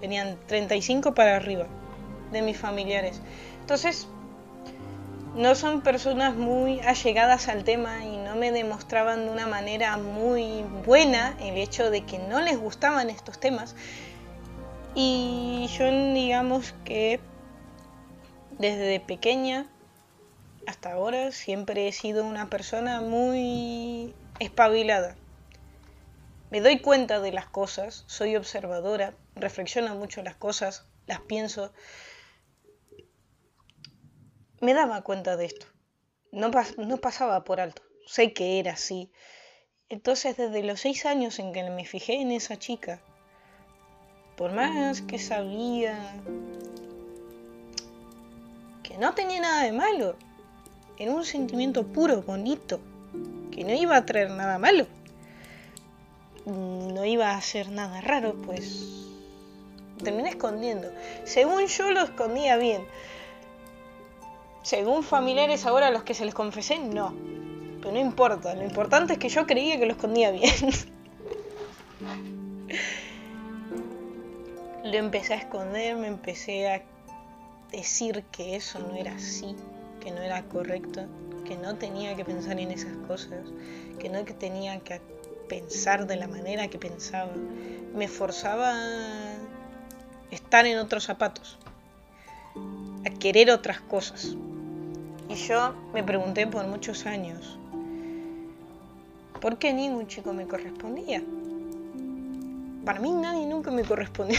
Tenían 0.00 0.38
35 0.46 1.14
para 1.14 1.36
arriba 1.36 1.66
de 2.32 2.42
mis 2.42 2.56
familiares. 2.56 3.20
Entonces, 3.60 4.08
no 5.36 5.54
son 5.54 5.82
personas 5.82 6.34
muy 6.34 6.80
allegadas 6.80 7.48
al 7.48 7.64
tema 7.64 8.04
y 8.04 8.16
no 8.16 8.34
me 8.34 8.50
demostraban 8.50 9.26
de 9.26 9.30
una 9.30 9.46
manera 9.46 9.96
muy 9.96 10.64
buena 10.84 11.36
el 11.40 11.56
hecho 11.56 11.90
de 11.90 12.04
que 12.04 12.18
no 12.18 12.40
les 12.40 12.58
gustaban 12.58 13.10
estos 13.10 13.38
temas. 13.38 13.76
Y 14.94 15.68
yo 15.78 15.86
digamos 16.14 16.74
que 16.84 17.20
desde 18.60 19.00
pequeña 19.00 19.66
hasta 20.66 20.92
ahora 20.92 21.32
siempre 21.32 21.88
he 21.88 21.92
sido 21.92 22.26
una 22.26 22.50
persona 22.50 23.00
muy 23.00 24.14
espabilada. 24.38 25.16
Me 26.50 26.60
doy 26.60 26.78
cuenta 26.80 27.20
de 27.20 27.32
las 27.32 27.46
cosas, 27.46 28.04
soy 28.06 28.36
observadora, 28.36 29.14
reflexiono 29.34 29.94
mucho 29.94 30.22
las 30.22 30.36
cosas, 30.36 30.86
las 31.06 31.20
pienso. 31.20 31.72
Me 34.60 34.74
daba 34.74 35.00
cuenta 35.00 35.38
de 35.38 35.46
esto. 35.46 35.66
No, 36.30 36.50
no 36.76 36.96
pasaba 36.98 37.44
por 37.44 37.60
alto. 37.60 37.80
Sé 38.06 38.34
que 38.34 38.58
era 38.58 38.72
así. 38.72 39.10
Entonces 39.88 40.36
desde 40.36 40.62
los 40.62 40.80
seis 40.80 41.06
años 41.06 41.38
en 41.38 41.54
que 41.54 41.64
me 41.70 41.86
fijé 41.86 42.20
en 42.20 42.30
esa 42.30 42.58
chica, 42.58 43.00
por 44.36 44.52
más 44.52 45.00
que 45.00 45.18
sabía 45.18 46.14
que 48.90 48.98
no 48.98 49.14
tenía 49.14 49.40
nada 49.40 49.62
de 49.62 49.72
malo. 49.72 50.16
Era 50.98 51.12
un 51.12 51.24
sentimiento 51.24 51.86
puro, 51.86 52.22
bonito, 52.22 52.80
que 53.52 53.62
no 53.62 53.72
iba 53.72 53.96
a 53.96 54.04
traer 54.04 54.30
nada 54.30 54.58
malo. 54.58 54.88
No 56.44 57.04
iba 57.04 57.30
a 57.30 57.36
hacer 57.36 57.68
nada 57.68 58.00
raro, 58.00 58.34
pues 58.34 59.06
terminé 60.02 60.30
escondiendo. 60.30 60.90
Según 61.24 61.66
yo 61.66 61.92
lo 61.92 62.02
escondía 62.02 62.56
bien. 62.56 62.82
Según 64.62 65.04
familiares 65.04 65.66
ahora 65.66 65.86
a 65.86 65.92
los 65.92 66.02
que 66.02 66.14
se 66.14 66.24
les 66.24 66.34
confesé, 66.34 66.80
no. 66.80 67.14
Pero 67.78 67.92
no 67.92 68.00
importa, 68.00 68.56
lo 68.56 68.64
importante 68.64 69.12
es 69.12 69.20
que 69.20 69.28
yo 69.28 69.46
creía 69.46 69.78
que 69.78 69.86
lo 69.86 69.92
escondía 69.92 70.32
bien. 70.32 70.50
lo 74.84 74.96
empecé 74.96 75.34
a 75.34 75.36
esconder, 75.36 75.96
me 75.96 76.08
empecé 76.08 76.68
a 76.68 76.82
decir 77.70 78.24
que 78.32 78.56
eso 78.56 78.78
no 78.78 78.94
era 78.94 79.14
así, 79.14 79.54
que 80.00 80.10
no 80.10 80.20
era 80.22 80.42
correcto, 80.44 81.06
que 81.44 81.56
no 81.56 81.76
tenía 81.76 82.16
que 82.16 82.24
pensar 82.24 82.58
en 82.58 82.70
esas 82.70 82.96
cosas, 83.06 83.46
que 83.98 84.08
no 84.08 84.24
tenía 84.24 84.80
que 84.80 85.00
pensar 85.48 86.06
de 86.06 86.16
la 86.16 86.28
manera 86.28 86.68
que 86.68 86.78
pensaba. 86.78 87.32
Me 87.94 88.08
forzaba 88.08 88.72
a 88.72 89.34
estar 90.30 90.66
en 90.66 90.78
otros 90.78 91.04
zapatos, 91.04 91.58
a 93.04 93.10
querer 93.10 93.50
otras 93.50 93.80
cosas. 93.80 94.36
Y 95.28 95.34
yo 95.34 95.74
me 95.92 96.02
pregunté 96.02 96.46
por 96.46 96.66
muchos 96.66 97.06
años, 97.06 97.58
¿por 99.40 99.58
qué 99.58 99.72
ningún 99.72 100.06
chico 100.06 100.32
me 100.32 100.46
correspondía? 100.46 101.22
Para 102.84 103.00
mí 103.00 103.12
nadie 103.12 103.46
nunca 103.46 103.70
me 103.70 103.84
correspondió. 103.84 104.38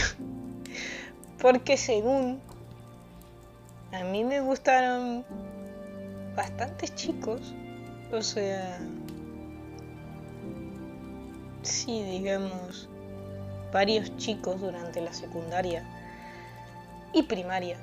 Porque 1.40 1.76
según 1.76 2.40
a 3.92 4.04
mí 4.04 4.24
me 4.24 4.40
gustaron 4.40 5.24
bastantes 6.34 6.94
chicos. 6.94 7.54
O 8.10 8.22
sea, 8.22 8.78
sí, 11.62 12.02
digamos, 12.02 12.88
varios 13.72 14.16
chicos 14.16 14.60
durante 14.60 15.00
la 15.00 15.12
secundaria 15.12 15.84
y 17.12 17.22
primaria. 17.22 17.78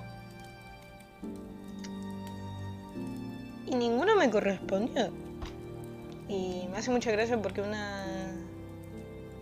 Y 3.68 3.76
ninguno 3.76 4.16
me 4.16 4.30
correspondió. 4.30 5.12
Y 6.28 6.68
me 6.72 6.78
hace 6.78 6.92
mucha 6.92 7.12
gracia 7.12 7.42
porque 7.42 7.62
una... 7.62 8.06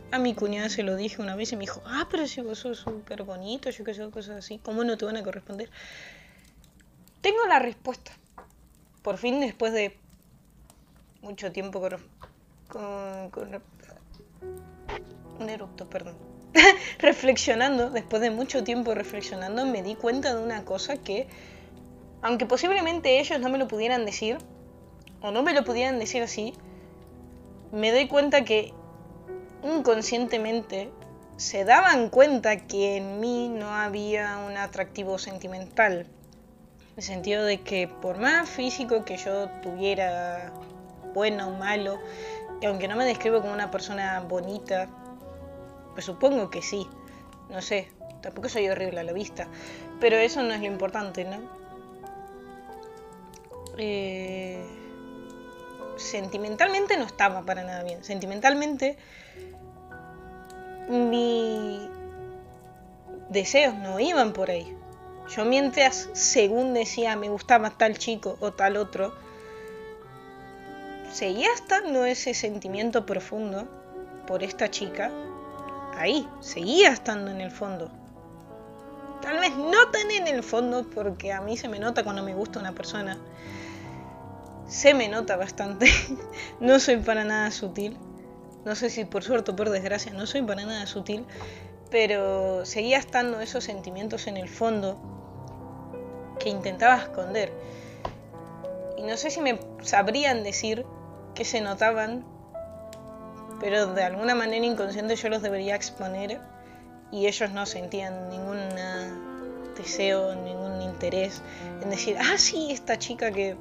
A 0.10 0.20
mi 0.20 0.34
cuñada 0.34 0.70
se 0.70 0.84
lo 0.84 0.96
dije 0.96 1.22
una 1.22 1.36
vez 1.36 1.52
y 1.52 1.58
me 1.58 1.62
dijo, 1.62 1.82
ah, 1.86 2.08
pero 2.10 2.28
si 2.28 2.40
vos 2.40 2.60
sos 2.60 2.78
súper 2.78 3.24
bonito, 3.24 3.70
yo 3.70 3.84
que 3.84 3.94
sé, 3.94 4.10
cosas 4.10 4.38
así, 4.38 4.58
¿cómo 4.58 4.86
no 4.86 4.98
te 4.98 5.04
van 5.04 5.18
a 5.18 5.24
corresponder? 5.24 5.70
Tengo 7.28 7.46
la 7.46 7.60
respuesta. 7.60 8.14
Por 9.02 9.18
fin, 9.18 9.42
después 9.42 9.74
de 9.74 9.98
mucho 11.22 11.52
tiempo 11.52 11.82
con, 12.70 13.30
con, 13.32 13.62
un 15.38 15.50
erupto, 15.50 15.90
perdón. 15.90 16.16
reflexionando, 17.00 17.90
después 17.90 18.22
de 18.22 18.32
mucho 18.32 18.64
tiempo 18.64 18.94
reflexionando, 18.94 19.66
me 19.66 19.84
di 19.84 19.96
cuenta 19.96 20.34
de 20.34 20.42
una 20.42 20.64
cosa 20.64 20.96
que, 20.96 21.28
aunque 22.22 22.46
posiblemente 22.46 23.20
ellos 23.20 23.42
no 23.42 23.50
me 23.50 23.58
lo 23.58 23.68
pudieran 23.68 24.06
decir, 24.06 24.38
o 25.20 25.30
no 25.32 25.44
me 25.44 25.54
lo 25.54 25.66
pudieran 25.66 26.00
decir 26.00 26.24
así, 26.24 26.54
me 27.74 27.92
doy 27.92 28.08
cuenta 28.08 28.46
que 28.46 28.72
inconscientemente 29.64 30.92
se 31.36 31.66
daban 31.66 32.08
cuenta 32.08 32.56
que 32.68 32.96
en 32.96 33.20
mí 33.20 33.50
no 33.50 33.68
había 33.76 34.38
un 34.38 34.56
atractivo 34.56 35.18
sentimental 35.18 36.08
el 36.98 37.04
sentido 37.04 37.46
de 37.46 37.62
que 37.62 37.88
por 37.88 38.18
más 38.18 38.50
físico 38.50 39.06
que 39.06 39.18
yo 39.18 39.50
tuviera, 39.62 40.52
bueno 41.14 41.50
o 41.50 41.52
malo, 41.52 42.00
y 42.60 42.66
aunque 42.66 42.88
no 42.88 42.96
me 42.96 43.06
describo 43.06 43.40
como 43.40 43.54
una 43.54 43.70
persona 43.70 44.20
bonita, 44.22 44.90
pues 45.94 46.06
supongo 46.06 46.50
que 46.50 46.64
sí, 46.64 46.88
no 47.50 47.62
sé, 47.62 47.88
tampoco 48.22 48.50
soy 48.50 48.68
horrible 48.68 49.00
a 49.00 49.04
la 49.04 49.14
vista, 49.14 49.48
pero 50.00 50.18
eso 50.18 50.42
no 50.42 50.54
es 50.54 50.60
lo 50.60 50.66
importante, 50.66 51.24
¿no? 51.24 51.38
Eh, 53.78 54.66
sentimentalmente 55.98 56.98
no 56.98 57.06
estaba 57.06 57.44
para 57.44 57.64
nada 57.64 57.84
bien. 57.84 58.04
Sentimentalmente 58.04 58.98
mis 60.90 61.82
deseos 63.30 63.76
no 63.76 64.00
iban 64.00 64.34
por 64.34 64.50
ahí. 64.50 64.76
Yo 65.30 65.44
mientras, 65.44 66.10
según 66.14 66.74
decía, 66.74 67.16
me 67.18 67.30
gustaba 67.30 67.72
tal 67.72 67.98
chico 67.98 68.38
o 68.40 68.54
tal 68.54 68.78
otro, 68.78 69.14
seguía 71.12 71.52
estando 71.54 72.06
ese 72.06 72.34
sentimiento 72.34 73.06
profundo 73.06 73.68
por 74.26 74.44
esta 74.44 74.72
chica 74.72 75.12
ahí, 75.98 76.28
seguía 76.40 76.92
estando 76.92 77.30
en 77.32 77.42
el 77.42 77.52
fondo. 77.52 77.92
Tal 79.22 79.40
vez 79.40 79.56
no 79.58 79.90
tan 79.92 80.12
en 80.12 80.28
el 80.28 80.44
fondo, 80.44 80.86
porque 80.90 81.34
a 81.34 81.42
mí 81.42 81.58
se 81.58 81.68
me 81.68 81.80
nota 81.80 82.04
cuando 82.04 82.24
me 82.24 82.34
gusta 82.34 82.60
una 82.60 82.74
persona. 82.74 83.18
Se 84.68 84.94
me 84.94 85.10
nota 85.10 85.36
bastante. 85.36 85.88
no 86.60 86.80
soy 86.80 86.98
para 86.98 87.24
nada 87.24 87.52
sutil. 87.52 87.98
No 88.64 88.76
sé 88.76 88.90
si 88.90 89.06
por 89.06 89.24
suerte 89.24 89.52
o 89.52 89.56
por 89.56 89.70
desgracia, 89.70 90.14
no 90.14 90.26
soy 90.26 90.44
para 90.44 90.66
nada 90.66 90.86
sutil. 90.86 91.26
Pero 91.90 92.66
seguía 92.66 92.98
estando 92.98 93.42
esos 93.42 93.64
sentimientos 93.64 94.28
en 94.28 94.38
el 94.38 94.48
fondo 94.48 95.17
que 96.40 96.50
intentaba 96.50 96.98
esconder. 96.98 97.52
Y 98.98 99.04
no 99.04 99.18
sé 99.18 99.30
si 99.30 99.42
me 99.42 99.60
sabrían 99.82 100.44
decir 100.44 100.86
que 101.36 101.46
se 101.46 101.62
notaban, 101.62 102.26
pero 103.60 103.94
de 103.94 104.04
alguna 104.04 104.36
manera 104.36 104.66
inconsciente 104.66 105.16
yo 105.16 105.30
los 105.30 105.42
debería 105.42 105.76
exponer 105.76 106.40
y 107.12 107.28
ellos 107.28 107.52
no 107.52 107.66
sentían 107.66 108.30
ningún 108.30 108.60
deseo, 109.78 110.36
ningún 110.36 110.82
interés 110.82 111.42
en 111.82 111.90
decir, 111.90 112.18
ah, 112.20 112.38
sí, 112.38 112.72
esta 112.72 112.98
chica 112.98 113.32
que 113.32 113.56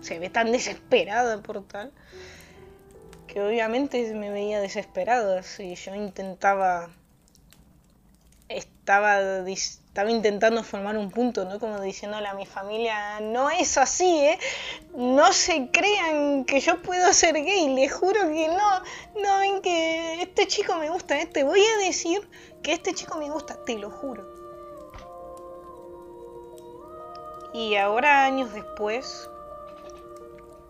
se 0.00 0.18
ve 0.18 0.28
tan 0.28 0.52
desesperada 0.52 1.42
por 1.42 1.66
tal, 1.66 1.92
que 3.26 3.40
obviamente 3.40 4.12
me 4.14 4.30
veía 4.30 4.60
desesperada 4.60 5.42
si 5.42 5.74
yo 5.74 5.94
intentaba, 5.94 6.90
estaba 8.48 9.42
estaba 9.92 10.10
intentando 10.10 10.62
formar 10.62 10.96
un 10.96 11.10
punto, 11.10 11.44
¿no? 11.44 11.60
Como 11.60 11.78
diciéndole 11.78 12.26
a 12.26 12.32
mi 12.32 12.46
familia, 12.46 13.20
no 13.20 13.50
es 13.50 13.76
así, 13.76 14.20
¿eh? 14.20 14.38
No 14.94 15.34
se 15.34 15.68
crean 15.70 16.46
que 16.46 16.60
yo 16.60 16.80
puedo 16.80 17.12
ser 17.12 17.34
gay, 17.34 17.68
les 17.74 17.92
juro 17.92 18.20
que 18.22 18.48
no. 18.48 19.22
No 19.22 19.38
ven 19.38 19.60
que 19.60 20.22
este 20.22 20.46
chico 20.46 20.76
me 20.76 20.88
gusta. 20.88 21.14
Te 21.26 21.44
voy 21.44 21.60
a 21.60 21.84
decir 21.84 22.26
que 22.62 22.72
este 22.72 22.94
chico 22.94 23.18
me 23.18 23.28
gusta, 23.30 23.62
te 23.66 23.76
lo 23.76 23.90
juro. 23.90 24.26
Y 27.52 27.76
ahora, 27.76 28.24
años 28.24 28.54
después, 28.54 29.28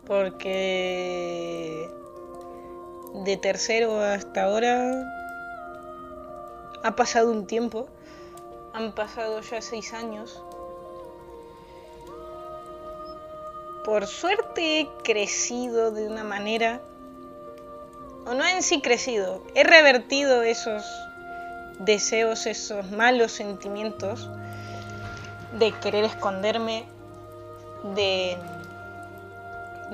porque 0.05 1.89
de 3.23 3.37
tercero 3.37 4.01
hasta 4.01 4.43
ahora 4.43 5.05
ha 6.83 6.97
pasado 6.97 7.31
un 7.31 7.47
tiempo 7.47 7.87
han 8.73 8.93
pasado 8.93 9.41
ya 9.41 9.61
seis 9.61 9.93
años. 9.93 10.43
Por 13.85 14.07
suerte 14.07 14.81
he 14.81 14.89
crecido 15.03 15.91
de 15.91 16.07
una 16.07 16.25
manera, 16.25 16.81
o 18.27 18.35
no 18.35 18.47
en 18.47 18.63
sí 18.63 18.81
crecido, 18.81 19.43
he 19.55 19.65
revertido 19.65 20.43
esos 20.43 20.85
deseos, 21.81 22.47
esos 22.47 22.91
malos 22.93 23.33
sentimientos 23.33 24.31
de 25.59 25.73
querer 25.81 26.05
esconderme, 26.05 26.85
de 27.95 28.39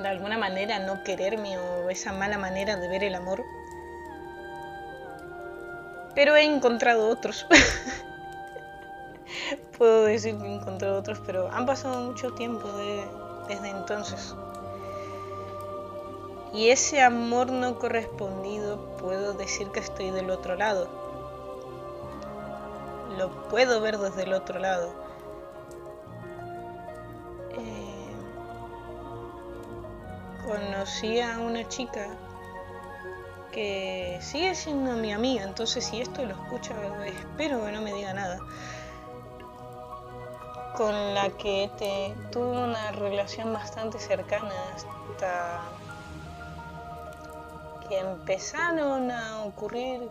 de 0.01 0.07
alguna 0.07 0.37
manera 0.37 0.79
no 0.79 1.03
quererme 1.03 1.57
o 1.57 1.89
esa 1.89 2.13
mala 2.13 2.37
manera 2.37 2.77
de 2.77 2.87
ver 2.87 3.03
el 3.03 3.15
amor. 3.15 3.43
Pero 6.15 6.35
he 6.35 6.43
encontrado 6.43 7.09
otros. 7.09 7.45
puedo 9.77 10.05
decir 10.05 10.37
que 10.37 10.53
encontré 10.53 10.89
otros, 10.89 11.19
pero 11.25 11.49
han 11.51 11.65
pasado 11.65 12.01
mucho 12.01 12.31
tiempo 12.33 12.67
desde 13.47 13.69
entonces. 13.69 14.35
Y 16.53 16.69
ese 16.69 17.01
amor 17.01 17.51
no 17.51 17.77
correspondido 17.77 18.97
puedo 18.97 19.33
decir 19.33 19.69
que 19.69 19.79
estoy 19.79 20.11
del 20.11 20.31
otro 20.31 20.55
lado. 20.55 20.89
Lo 23.17 23.29
puedo 23.49 23.81
ver 23.81 23.97
desde 23.97 24.23
el 24.23 24.33
otro 24.33 24.59
lado. 24.59 24.91
Eh, 27.57 28.13
conocí 30.45 31.19
a 31.19 31.37
una 31.39 31.67
chica 31.67 32.07
que 33.51 34.17
sigue 34.21 34.55
siendo 34.55 34.93
mi 34.93 35.11
amiga, 35.11 35.43
entonces 35.43 35.85
si 35.85 36.01
esto 36.01 36.23
lo 36.23 36.33
escucha, 36.33 36.73
espero 37.05 37.65
que 37.65 37.71
no 37.71 37.81
me 37.81 37.93
diga 37.93 38.13
nada 38.13 38.39
con 40.79 41.13
la 41.13 41.29
que 41.31 41.69
te, 41.77 42.15
tuve 42.31 42.57
una 42.57 42.93
relación 42.93 43.51
bastante 43.51 43.99
cercana 43.99 44.53
hasta 44.73 45.59
que 47.89 47.99
empezaron 47.99 49.11
a 49.11 49.43
ocurrir 49.43 50.09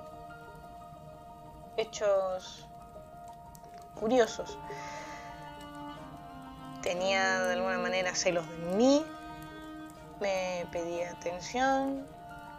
hechos 1.79 2.67
curiosos. 3.95 4.59
Tenía 6.83 7.45
de 7.45 7.55
alguna 7.55 7.79
manera 7.79 8.15
celos 8.15 8.47
de 8.47 8.59
mí, 8.77 9.07
me 10.21 10.67
pedía 10.71 11.13
atención, 11.13 12.07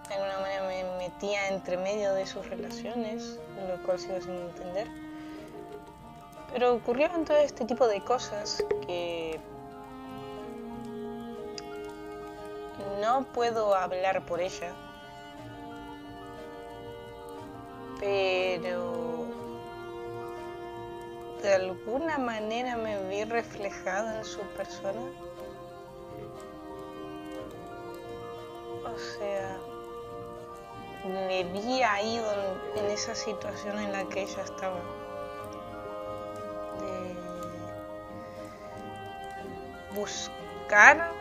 de 0.08 0.16
alguna 0.16 0.40
manera 0.40 0.64
me 0.64 0.84
metía 0.98 1.50
entre 1.50 1.78
medio 1.78 2.12
de 2.16 2.26
sus 2.26 2.50
relaciones, 2.50 3.40
lo 3.68 3.84
cual 3.86 4.00
sigo 4.00 4.20
sin 4.20 4.32
entender. 4.32 5.09
Pero 6.52 6.74
ocurrieron 6.74 7.26
todo 7.26 7.38
este 7.38 7.66
tipo 7.66 7.88
de 7.88 8.02
cosas 8.02 8.64
que 8.86 9.40
no 13.00 13.24
puedo 13.34 13.76
hablar 13.76 14.26
por 14.26 14.42
ella, 14.42 14.74
pero 18.00 19.26
de 21.42 21.54
alguna 21.54 22.18
manera 22.18 22.76
me 22.76 23.02
vi 23.08 23.24
reflejada 23.24 24.18
en 24.18 24.26
su 24.26 24.42
persona. 24.42 25.02
O 28.84 28.98
sea, 28.98 29.58
me 31.06 31.44
vi 31.46 31.82
ahí 31.84 32.22
en 32.76 32.86
esa 32.86 33.16
situación 33.16 33.80
en 33.80 33.92
la 33.92 34.04
que 34.06 34.24
ella 34.24 34.44
estaba. 34.44 35.09
Buscar 39.94 41.12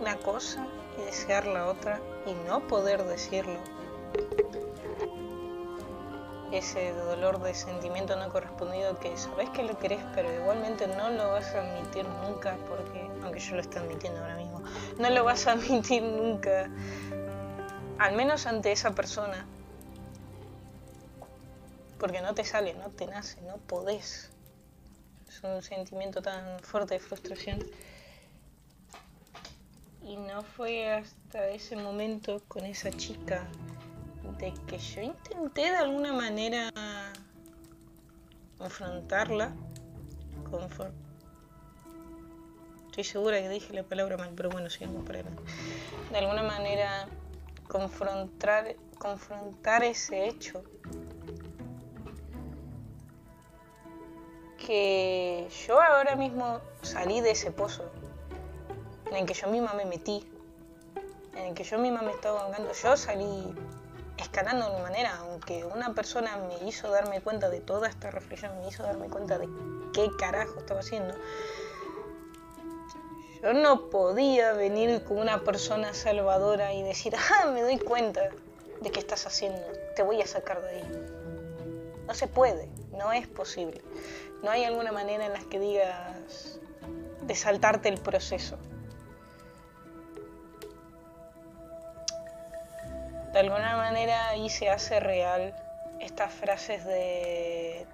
una 0.00 0.16
cosa 0.16 0.66
y 0.98 1.04
desear 1.04 1.46
la 1.46 1.66
otra 1.66 2.00
y 2.26 2.32
no 2.46 2.66
poder 2.66 3.04
decirlo. 3.04 3.58
Ese 6.52 6.92
dolor 6.92 7.42
de 7.42 7.54
sentimiento 7.54 8.16
no 8.16 8.30
correspondido 8.30 8.98
que 8.98 9.16
sabes 9.18 9.50
que 9.50 9.62
lo 9.62 9.78
querés, 9.78 10.00
pero 10.14 10.32
igualmente 10.32 10.86
no 10.86 11.10
lo 11.10 11.28
vas 11.28 11.54
a 11.54 11.60
admitir 11.60 12.06
nunca, 12.06 12.56
porque, 12.66 13.06
aunque 13.22 13.38
yo 13.38 13.54
lo 13.54 13.60
estoy 13.60 13.82
admitiendo 13.82 14.20
ahora 14.20 14.36
mismo, 14.36 14.62
no 14.98 15.10
lo 15.10 15.24
vas 15.24 15.46
a 15.46 15.52
admitir 15.52 16.02
nunca, 16.02 16.70
al 17.98 18.14
menos 18.14 18.46
ante 18.46 18.72
esa 18.72 18.94
persona, 18.94 19.46
porque 21.98 22.22
no 22.22 22.34
te 22.34 22.44
sale, 22.44 22.74
no 22.74 22.88
te 22.90 23.06
nace, 23.06 23.40
no 23.42 23.58
podés. 23.58 24.30
Es 25.28 25.42
un 25.42 25.62
sentimiento 25.62 26.22
tan 26.22 26.60
fuerte 26.60 26.94
de 26.94 27.00
frustración. 27.00 27.58
Y 30.08 30.16
no 30.16 30.42
fue 30.42 30.90
hasta 30.90 31.48
ese 31.48 31.76
momento 31.76 32.40
con 32.48 32.64
esa 32.64 32.90
chica 32.90 33.46
de 34.38 34.54
que 34.66 34.78
yo 34.78 35.02
intenté 35.02 35.70
de 35.70 35.76
alguna 35.76 36.14
manera 36.14 36.70
confrontarla. 38.56 39.52
Estoy 42.86 43.04
segura 43.04 43.38
que 43.38 43.50
dije 43.50 43.74
la 43.74 43.82
palabra 43.82 44.16
mal, 44.16 44.30
pero 44.34 44.48
bueno, 44.48 44.70
sigamos 44.70 45.04
por 45.04 45.14
ahí. 45.14 45.24
De 46.10 46.16
alguna 46.16 46.42
manera 46.42 47.06
confrontar, 47.68 48.76
confrontar 48.98 49.84
ese 49.84 50.26
hecho. 50.26 50.64
Que 54.56 55.48
yo 55.66 55.78
ahora 55.82 56.16
mismo 56.16 56.62
salí 56.80 57.20
de 57.20 57.32
ese 57.32 57.50
pozo 57.50 57.92
en 59.10 59.16
el 59.16 59.26
que 59.26 59.34
yo 59.34 59.48
misma 59.48 59.74
me 59.74 59.84
metí, 59.84 60.26
en 61.34 61.46
el 61.46 61.54
que 61.54 61.64
yo 61.64 61.78
misma 61.78 62.02
me 62.02 62.12
estaba 62.12 62.42
ahogando. 62.42 62.72
Yo 62.72 62.96
salí 62.96 63.54
escalando 64.18 64.68
de 64.68 64.76
mi 64.76 64.82
manera, 64.82 65.16
aunque 65.20 65.64
una 65.64 65.94
persona 65.94 66.36
me 66.36 66.68
hizo 66.68 66.90
darme 66.90 67.20
cuenta 67.20 67.48
de 67.48 67.60
toda 67.60 67.88
esta 67.88 68.10
reflexión, 68.10 68.58
me 68.60 68.68
hizo 68.68 68.82
darme 68.82 69.08
cuenta 69.08 69.38
de 69.38 69.48
qué 69.92 70.10
carajo 70.18 70.58
estaba 70.58 70.80
haciendo. 70.80 71.14
Yo 73.42 73.52
no 73.52 73.88
podía 73.88 74.52
venir 74.52 75.04
con 75.04 75.18
una 75.18 75.44
persona 75.44 75.94
salvadora 75.94 76.72
y 76.74 76.82
decir, 76.82 77.14
ah, 77.16 77.46
me 77.52 77.62
doy 77.62 77.78
cuenta 77.78 78.30
de 78.80 78.90
qué 78.90 78.98
estás 78.98 79.26
haciendo, 79.26 79.62
te 79.94 80.02
voy 80.02 80.20
a 80.20 80.26
sacar 80.26 80.60
de 80.60 80.68
ahí. 80.68 81.06
No 82.06 82.14
se 82.14 82.26
puede, 82.26 82.68
no 82.92 83.12
es 83.12 83.28
posible. 83.28 83.80
No 84.42 84.50
hay 84.50 84.64
alguna 84.64 84.92
manera 84.92 85.26
en 85.26 85.32
la 85.32 85.40
que 85.40 85.60
digas 85.60 86.58
de 87.22 87.34
saltarte 87.34 87.88
el 87.88 88.00
proceso. 88.00 88.56
De 93.32 93.38
alguna 93.40 93.76
manera 93.76 94.28
ahí 94.28 94.48
se 94.48 94.70
hace 94.70 95.00
real 95.00 95.54
estas 96.00 96.32
frases 96.32 96.84
de 96.84 97.86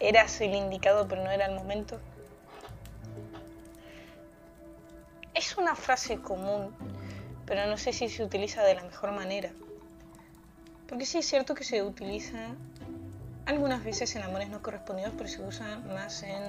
eras 0.00 0.40
el 0.40 0.54
indicado 0.54 1.06
pero 1.06 1.22
no 1.22 1.30
era 1.30 1.46
el 1.46 1.54
momento. 1.54 2.00
Es 5.34 5.56
una 5.56 5.74
frase 5.76 6.20
común, 6.20 6.74
pero 7.46 7.66
no 7.66 7.76
sé 7.78 7.92
si 7.92 8.08
se 8.08 8.24
utiliza 8.24 8.62
de 8.62 8.74
la 8.74 8.82
mejor 8.82 9.12
manera. 9.12 9.52
Porque 10.88 11.06
sí 11.06 11.18
es 11.18 11.26
cierto 11.26 11.54
que 11.54 11.62
se 11.62 11.82
utiliza 11.82 12.48
algunas 13.46 13.84
veces 13.84 14.14
en 14.16 14.22
amores 14.22 14.48
no 14.48 14.60
correspondidos, 14.60 15.12
pero 15.16 15.28
se 15.28 15.40
usa 15.42 15.78
más 15.78 16.22
en 16.24 16.42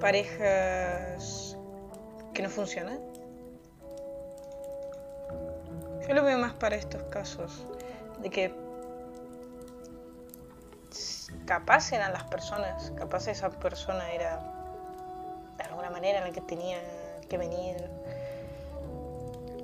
parejas 0.00 1.56
que 2.32 2.42
no 2.42 2.50
funcionan. 2.50 3.13
Yo 6.06 6.14
lo 6.14 6.22
veo 6.22 6.38
más 6.38 6.52
para 6.52 6.76
estos 6.76 7.02
casos, 7.04 7.64
de 8.20 8.28
que 8.30 8.54
capaz 11.46 11.92
eran 11.92 12.12
las 12.12 12.24
personas, 12.24 12.92
capaz 12.96 13.26
esa 13.28 13.50
persona 13.50 14.12
era 14.12 14.40
de 15.56 15.64
alguna 15.64 15.90
manera 15.90 16.20
la 16.20 16.30
que 16.30 16.40
tenía 16.40 16.78
que 17.28 17.38
venir, 17.38 17.76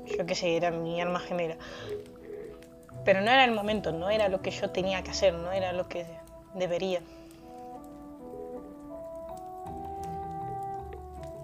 yo 0.07 0.25
qué 0.25 0.35
sé, 0.35 0.57
era 0.57 0.71
mi 0.71 1.01
alma 1.01 1.21
gemela. 1.21 1.57
Pero 3.05 3.21
no 3.21 3.31
era 3.31 3.45
el 3.45 3.53
momento, 3.53 3.93
no 3.93 4.11
era 4.11 4.29
lo 4.29 4.41
que 4.43 4.51
yo 4.51 4.71
tenía 4.71 5.03
que 5.03 5.11
hacer, 5.11 5.35
no 5.35 5.53
era 5.53 5.73
lo 5.73 5.89
que 5.89 6.07
debería. 6.55 7.03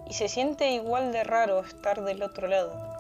Y 0.09 0.15
se 0.15 0.29
siente 0.29 0.71
igual 0.71 1.13
de 1.13 1.25
raro 1.25 1.61
estar 1.61 2.03
del 2.03 2.23
otro 2.23 2.47
lado. 2.47 2.96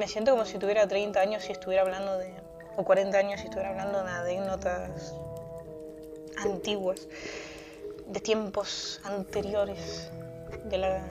Me 0.00 0.08
siento 0.08 0.30
como 0.30 0.46
si 0.46 0.56
tuviera 0.56 0.88
30 0.88 1.20
años 1.20 1.46
y 1.50 1.52
estuviera 1.52 1.82
hablando 1.82 2.16
de... 2.16 2.32
o 2.78 2.84
40 2.84 3.18
años 3.18 3.38
y 3.42 3.44
estuviera 3.44 3.68
hablando 3.68 4.02
de 4.02 4.10
anécdotas 4.10 5.14
antiguas, 6.38 7.06
de 8.06 8.18
tiempos 8.20 9.02
anteriores, 9.04 10.10
de 10.64 10.78
la... 10.78 11.02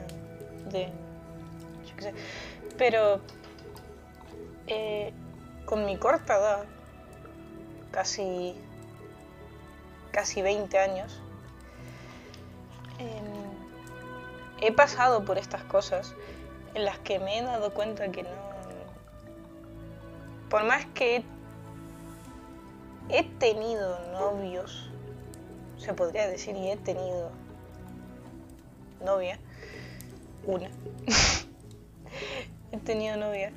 de... 0.72 0.86
yo 1.86 1.96
qué 1.98 2.02
sé. 2.02 2.14
Pero 2.78 3.20
eh, 4.66 5.12
con 5.66 5.86
mi 5.86 5.96
corta 5.96 6.38
edad, 6.38 6.64
casi, 7.92 8.56
casi 10.10 10.42
20 10.42 10.76
años, 10.80 11.20
em, 12.98 13.06
he 14.60 14.72
pasado 14.72 15.24
por 15.24 15.38
estas 15.38 15.62
cosas 15.62 16.12
en 16.74 16.84
las 16.84 16.98
que 16.98 17.20
me 17.20 17.38
he 17.38 17.42
dado 17.44 17.72
cuenta 17.72 18.10
que 18.10 18.24
no... 18.24 18.49
Por 20.50 20.64
más 20.64 20.84
que 20.94 21.22
he 23.08 23.22
tenido 23.22 23.98
novios, 24.10 24.90
se 25.78 25.94
podría 25.94 26.28
decir, 26.28 26.54
y 26.56 26.70
he 26.70 26.76
tenido 26.76 27.30
novia, 29.02 29.38
una. 30.44 30.68
he 32.72 32.76
tenido 32.78 33.16
novia 33.16 33.52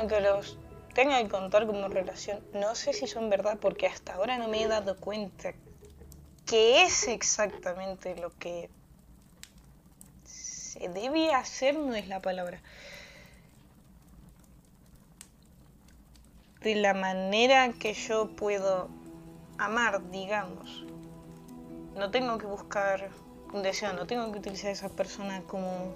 aunque 0.00 0.20
los 0.22 0.58
tenga 0.94 1.22
que 1.22 1.28
contar 1.28 1.66
como 1.66 1.86
relación, 1.88 2.40
no 2.54 2.74
sé 2.74 2.94
si 2.94 3.06
son 3.06 3.28
verdad 3.28 3.58
porque 3.60 3.86
hasta 3.86 4.14
ahora 4.14 4.38
no 4.38 4.48
me 4.48 4.62
he 4.62 4.66
dado 4.66 4.96
cuenta 4.96 5.52
qué 6.46 6.82
es 6.84 7.06
exactamente 7.06 8.16
lo 8.16 8.30
que 8.38 8.70
se 10.24 10.88
debe 10.88 11.34
hacer, 11.34 11.78
no 11.78 11.94
es 11.94 12.08
la 12.08 12.20
palabra. 12.20 12.62
De 16.62 16.74
la 16.74 16.92
manera 16.92 17.72
que 17.72 17.94
yo 17.94 18.28
puedo 18.36 18.88
amar, 19.56 20.10
digamos. 20.10 20.84
No 21.96 22.10
tengo 22.10 22.38
que 22.38 22.46
buscar 22.46 23.10
un 23.52 23.62
deseo, 23.62 23.92
no 23.92 24.06
tengo 24.06 24.30
que 24.30 24.38
utilizar 24.38 24.68
a 24.68 24.72
esa 24.72 24.88
persona 24.88 25.42
como 25.46 25.94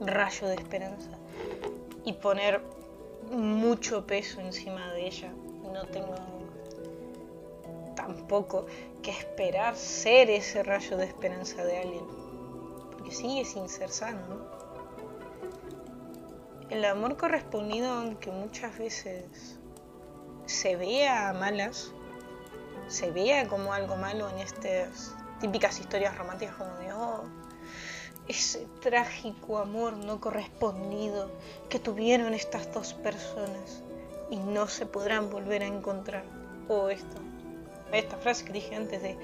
rayo 0.00 0.48
de 0.48 0.54
esperanza 0.54 1.10
y 2.04 2.12
poner 2.12 2.60
mucho 3.30 4.06
peso 4.06 4.40
encima 4.40 4.92
de 4.92 5.06
ella. 5.06 5.32
No 5.72 5.86
tengo 5.86 6.14
tampoco 7.94 8.66
que 9.02 9.10
esperar 9.10 9.76
ser 9.76 10.30
ese 10.30 10.62
rayo 10.62 10.96
de 10.96 11.06
esperanza 11.06 11.64
de 11.64 11.78
alguien. 11.78 12.04
Porque 12.92 13.10
sigue 13.10 13.44
sin 13.44 13.68
ser 13.68 13.90
sano, 13.90 14.20
¿no? 14.28 14.53
El 16.74 16.84
amor 16.86 17.16
correspondido, 17.16 17.88
aunque 17.88 18.32
muchas 18.32 18.76
veces 18.76 19.60
se 20.44 20.74
vea 20.74 21.32
malas, 21.32 21.92
se 22.88 23.12
vea 23.12 23.46
como 23.46 23.72
algo 23.72 23.94
malo 23.94 24.28
en 24.30 24.38
estas 24.38 25.14
típicas 25.40 25.78
historias 25.78 26.18
románticas 26.18 26.56
como 26.56 26.74
de, 26.78 26.92
oh, 26.92 27.22
ese 28.26 28.66
trágico 28.82 29.58
amor 29.58 29.92
no 29.92 30.20
correspondido 30.20 31.30
que 31.68 31.78
tuvieron 31.78 32.34
estas 32.34 32.74
dos 32.74 32.92
personas 32.92 33.84
y 34.28 34.38
no 34.38 34.66
se 34.66 34.84
podrán 34.84 35.30
volver 35.30 35.62
a 35.62 35.66
encontrar. 35.66 36.24
O 36.66 36.88
esto, 36.88 37.18
esta 37.92 38.16
frase 38.16 38.46
que 38.46 38.52
dije 38.52 38.74
antes 38.74 39.00
de 39.00 39.16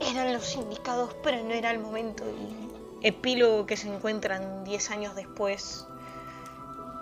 eran 0.00 0.32
los 0.32 0.52
indicados 0.56 1.14
pero 1.22 1.44
no 1.44 1.52
era 1.52 1.70
el 1.70 1.78
momento 1.78 2.24
y 2.28 2.69
epílogo 3.02 3.66
que 3.66 3.76
se 3.76 3.92
encuentran 3.92 4.64
10 4.64 4.90
años 4.90 5.14
después 5.16 5.86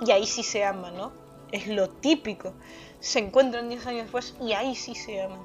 y 0.00 0.10
ahí 0.10 0.26
sí 0.26 0.42
se 0.42 0.64
aman, 0.64 0.96
¿no? 0.96 1.12
Es 1.50 1.66
lo 1.66 1.88
típico. 1.88 2.52
Se 3.00 3.18
encuentran 3.18 3.68
10 3.68 3.86
años 3.86 4.02
después 4.02 4.34
y 4.40 4.52
ahí 4.52 4.74
sí 4.74 4.94
se 4.94 5.22
aman. 5.22 5.40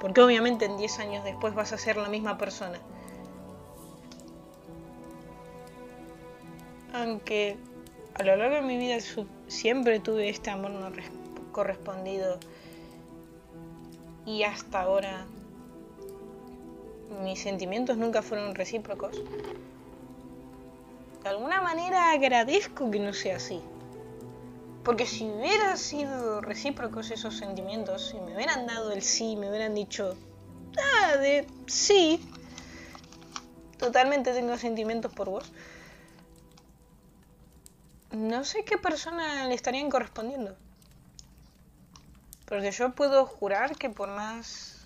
Porque 0.00 0.20
obviamente 0.20 0.64
en 0.64 0.76
10 0.76 0.98
años 1.00 1.24
después 1.24 1.54
vas 1.54 1.72
a 1.72 1.78
ser 1.78 1.96
la 1.96 2.08
misma 2.08 2.38
persona 2.38 2.78
aunque 6.92 7.56
a 8.14 8.22
lo 8.22 8.36
largo 8.36 8.56
de 8.56 8.62
mi 8.62 8.76
vida 8.76 8.98
siempre 9.48 10.00
tuve 10.00 10.28
este 10.28 10.50
amor 10.50 10.72
no 10.72 10.90
correspondido 11.52 12.38
y 14.26 14.42
hasta 14.42 14.82
ahora 14.82 15.26
mis 17.22 17.40
sentimientos 17.40 17.96
nunca 17.96 18.22
fueron 18.22 18.54
recíprocos. 18.54 19.22
De 21.22 21.28
alguna 21.28 21.60
manera 21.60 22.12
agradezco 22.12 22.90
que 22.90 22.98
no 22.98 23.12
sea 23.12 23.36
así. 23.36 23.60
Porque 24.84 25.06
si 25.06 25.28
hubieran 25.28 25.76
sido 25.76 26.40
recíprocos 26.40 27.10
esos 27.10 27.36
sentimientos, 27.36 28.08
si 28.08 28.18
me 28.18 28.34
hubieran 28.34 28.66
dado 28.66 28.92
el 28.92 29.02
sí, 29.02 29.36
me 29.36 29.50
hubieran 29.50 29.74
dicho, 29.74 30.16
ah, 30.78 31.16
de 31.16 31.46
sí, 31.66 32.26
totalmente 33.76 34.32
tengo 34.32 34.56
sentimientos 34.56 35.12
por 35.12 35.28
vos, 35.28 35.52
no 38.12 38.44
sé 38.44 38.64
qué 38.64 38.78
persona 38.78 39.46
le 39.46 39.54
estarían 39.54 39.90
correspondiendo. 39.90 40.56
Porque 42.46 42.70
yo 42.72 42.94
puedo 42.94 43.26
jurar 43.26 43.76
que 43.76 43.90
por 43.90 44.08
más 44.08 44.79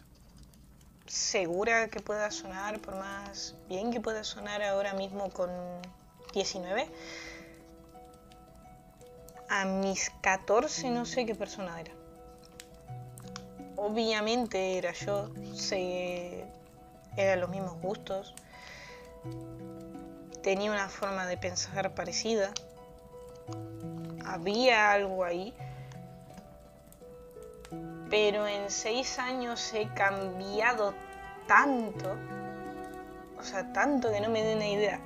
segura 1.15 1.89
que 1.89 2.01
pueda 2.01 2.31
sonar, 2.31 2.81
por 2.81 2.97
más 2.97 3.55
bien 3.69 3.93
que 3.93 4.01
pueda 4.01 4.25
sonar 4.25 4.63
ahora 4.63 4.95
mismo 4.95 5.31
con 5.31 5.51
19, 6.33 6.89
a 9.49 9.65
mis 9.65 10.11
14 10.21 10.91
no 10.91 11.05
sé 11.05 11.25
qué 11.25 11.35
persona 11.35 11.81
era. 11.81 11.93
Obviamente 13.77 14.79
era 14.79 14.93
yo, 14.93 15.31
sé, 15.55 16.47
eran 17.17 17.41
los 17.41 17.51
mismos 17.51 17.81
gustos, 17.81 18.35
tenía 20.43 20.73
una 20.73 20.89
forma 20.89 21.27
de 21.27 21.37
pensar 21.37 21.95
parecida 21.95 22.53
había 24.35 24.91
algo 24.91 25.25
ahí. 25.25 25.55
Pero 28.11 28.47
en 28.47 28.71
seis 28.71 29.19
años 29.19 29.73
he 29.75 29.89
cambiado 29.95 30.95
tanto, 31.47 32.17
o 33.39 33.43
sea, 33.43 33.73
tanto 33.73 34.11
que 34.11 34.21
no 34.21 34.29
me 34.31 34.43
dé 34.43 34.57
una 34.57 34.69
idea. 34.69 35.01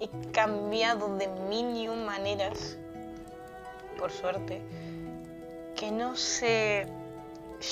He 0.00 0.08
cambiado 0.30 1.16
de 1.16 1.26
mil 1.26 1.76
y 1.76 1.88
un 1.88 2.04
maneras, 2.04 2.76
por 3.98 4.10
suerte, 4.10 4.62
que 5.76 5.90
no 5.90 6.16
sé 6.16 6.86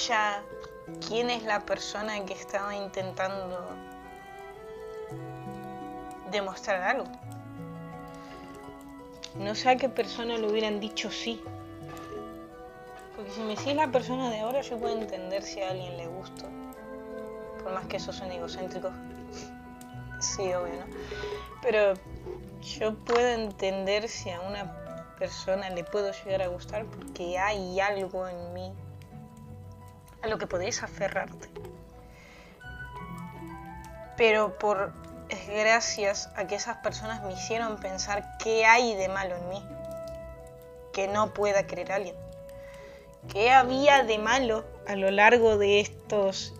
ya 0.08 0.42
quién 1.06 1.30
es 1.30 1.42
la 1.44 1.60
persona 1.60 2.24
que 2.24 2.34
estaba 2.34 2.74
intentando 2.74 3.68
demostrar 6.30 6.82
algo. 6.82 7.06
No 9.36 9.54
sé 9.54 9.70
a 9.70 9.76
qué 9.76 9.88
persona 9.88 10.38
le 10.38 10.48
hubieran 10.48 10.80
dicho 10.80 11.10
sí. 11.10 11.42
Porque 13.14 13.30
si 13.30 13.40
me 13.40 13.56
decís 13.56 13.74
la 13.74 13.88
persona 13.88 14.30
de 14.30 14.40
ahora, 14.40 14.60
yo 14.62 14.78
puedo 14.78 14.98
entender 14.98 15.42
si 15.42 15.60
a 15.60 15.70
alguien 15.70 15.96
le 15.96 16.06
gusta. 16.06 16.46
Por 17.66 17.74
más 17.74 17.86
que 17.86 17.96
eso 17.96 18.12
son 18.12 18.30
egocéntricos. 18.30 18.92
sí, 20.20 20.54
obvio, 20.54 20.74
¿no? 20.74 20.86
Pero 21.60 21.94
yo 22.62 22.94
puedo 22.94 23.26
entender 23.26 24.08
si 24.08 24.30
a 24.30 24.40
una 24.40 24.72
persona 25.18 25.68
le 25.70 25.82
puedo 25.82 26.12
llegar 26.12 26.42
a 26.42 26.46
gustar 26.46 26.84
porque 26.84 27.36
hay 27.40 27.80
algo 27.80 28.28
en 28.28 28.54
mí 28.54 28.72
a 30.22 30.28
lo 30.28 30.38
que 30.38 30.46
podéis 30.46 30.84
aferrarte. 30.84 31.48
Pero 34.16 34.56
por 34.58 34.92
gracias 35.48 36.30
a 36.36 36.46
que 36.46 36.54
esas 36.54 36.76
personas 36.76 37.24
me 37.24 37.32
hicieron 37.32 37.78
pensar 37.78 38.38
qué 38.38 38.64
hay 38.64 38.94
de 38.94 39.08
malo 39.08 39.34
en 39.34 39.48
mí 39.48 39.68
que 40.92 41.08
no 41.08 41.34
pueda 41.34 41.66
querer 41.66 41.90
a 41.90 41.96
alguien. 41.96 42.14
¿Qué 43.28 43.50
había 43.50 44.04
de 44.04 44.18
malo 44.18 44.64
a 44.86 44.94
lo 44.94 45.10
largo 45.10 45.58
de 45.58 45.80
estos 45.80 46.54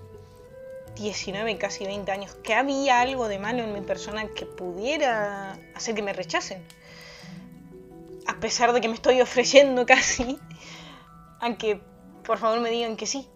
19, 0.97 1.59
casi 1.59 1.85
20 1.85 2.11
años? 2.11 2.37
¿Qué 2.43 2.55
había 2.55 3.01
algo 3.01 3.29
de 3.29 3.39
malo 3.39 3.63
en 3.63 3.73
mi 3.73 3.83
persona 3.83 4.29
que 4.29 4.47
pudiera 4.47 5.59
hacer 5.75 5.95
que 5.95 6.03
me 6.03 6.13
rechacen? 6.13 6.65
A 8.27 8.41
pesar 8.41 8.73
de 8.73 8.81
que 8.81 8.89
me 8.89 8.95
estoy 8.95 9.21
ofreciendo 9.21 9.87
casi 9.87 10.39
a 11.41 11.55
que 11.57 11.81
por 12.25 12.39
favor 12.39 12.61
me 12.61 12.71
digan 12.71 12.97
que 12.97 13.07
sí. 13.07 13.29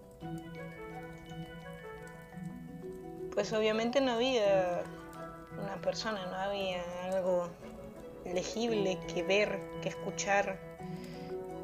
Pues 3.32 3.52
obviamente 3.52 4.00
no 4.00 4.12
había 4.12 4.82
una 5.62 5.76
persona, 5.80 6.26
no 6.26 6.36
había 6.36 6.82
algo 7.12 7.48
legible 8.24 8.98
que 9.12 9.22
ver, 9.22 9.60
que 9.82 9.90
escuchar, 9.90 10.58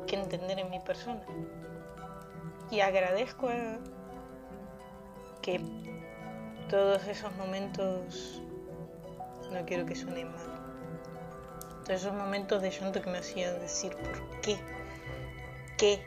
que 0.07 0.17
entender 0.17 0.59
en 0.59 0.71
mi 0.71 0.79
persona. 0.81 1.23
Y 2.71 2.81
agradezco 2.81 3.49
que 5.47 5.61
todos 6.69 7.07
esos 7.07 7.33
momentos, 7.37 8.43
no 9.53 9.65
quiero 9.65 9.87
que 9.87 9.95
suenen 9.95 10.33
mal, 10.33 10.45
todos 11.85 12.01
esos 12.01 12.13
momentos 12.13 12.61
de 12.61 12.71
llanto 12.73 13.01
que 13.01 13.09
me 13.09 13.19
hacían 13.19 13.61
decir 13.61 13.95
por 13.95 14.41
qué, 14.41 14.59
qué, 15.79 16.05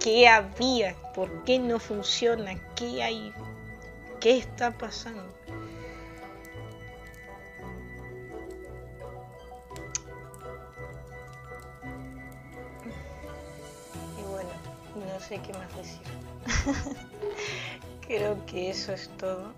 qué 0.00 0.26
había, 0.26 0.96
por 1.14 1.44
qué 1.44 1.58
no 1.58 1.78
funciona, 1.78 2.58
qué 2.74 3.02
hay, 3.02 3.34
qué 4.18 4.38
está 4.38 4.70
pasando. 4.70 5.28
no 14.96 15.20
sé 15.20 15.38
qué 15.40 15.52
más 15.52 15.76
decir. 15.76 16.98
que 18.50 18.70
eso 18.70 18.92
es 18.92 19.08
todo. 19.18 19.52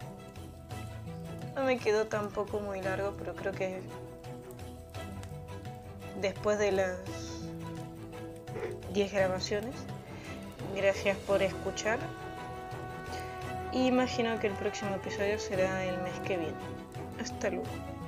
No 1.55 1.65
me 1.65 1.79
quedó 1.79 2.07
tampoco 2.07 2.61
muy 2.61 2.81
largo, 2.81 3.15
pero 3.19 3.35
creo 3.35 3.53
que 3.53 3.81
después 6.21 6.59
de 6.59 6.73
las 6.73 6.99
10 8.93 9.13
grabaciones, 9.13 9.75
gracias 10.77 11.17
por 11.19 11.43
escuchar. 11.43 11.99
Y 13.73 13.87
imagino 13.87 14.39
que 14.41 14.49
el 14.49 14.55
próximo 14.55 14.95
episodio 14.97 15.39
será 15.39 15.85
el 15.85 16.01
mes 16.03 16.19
que 16.27 16.37
viene. 16.37 16.55
Hasta 17.21 17.51
luego. 17.51 18.00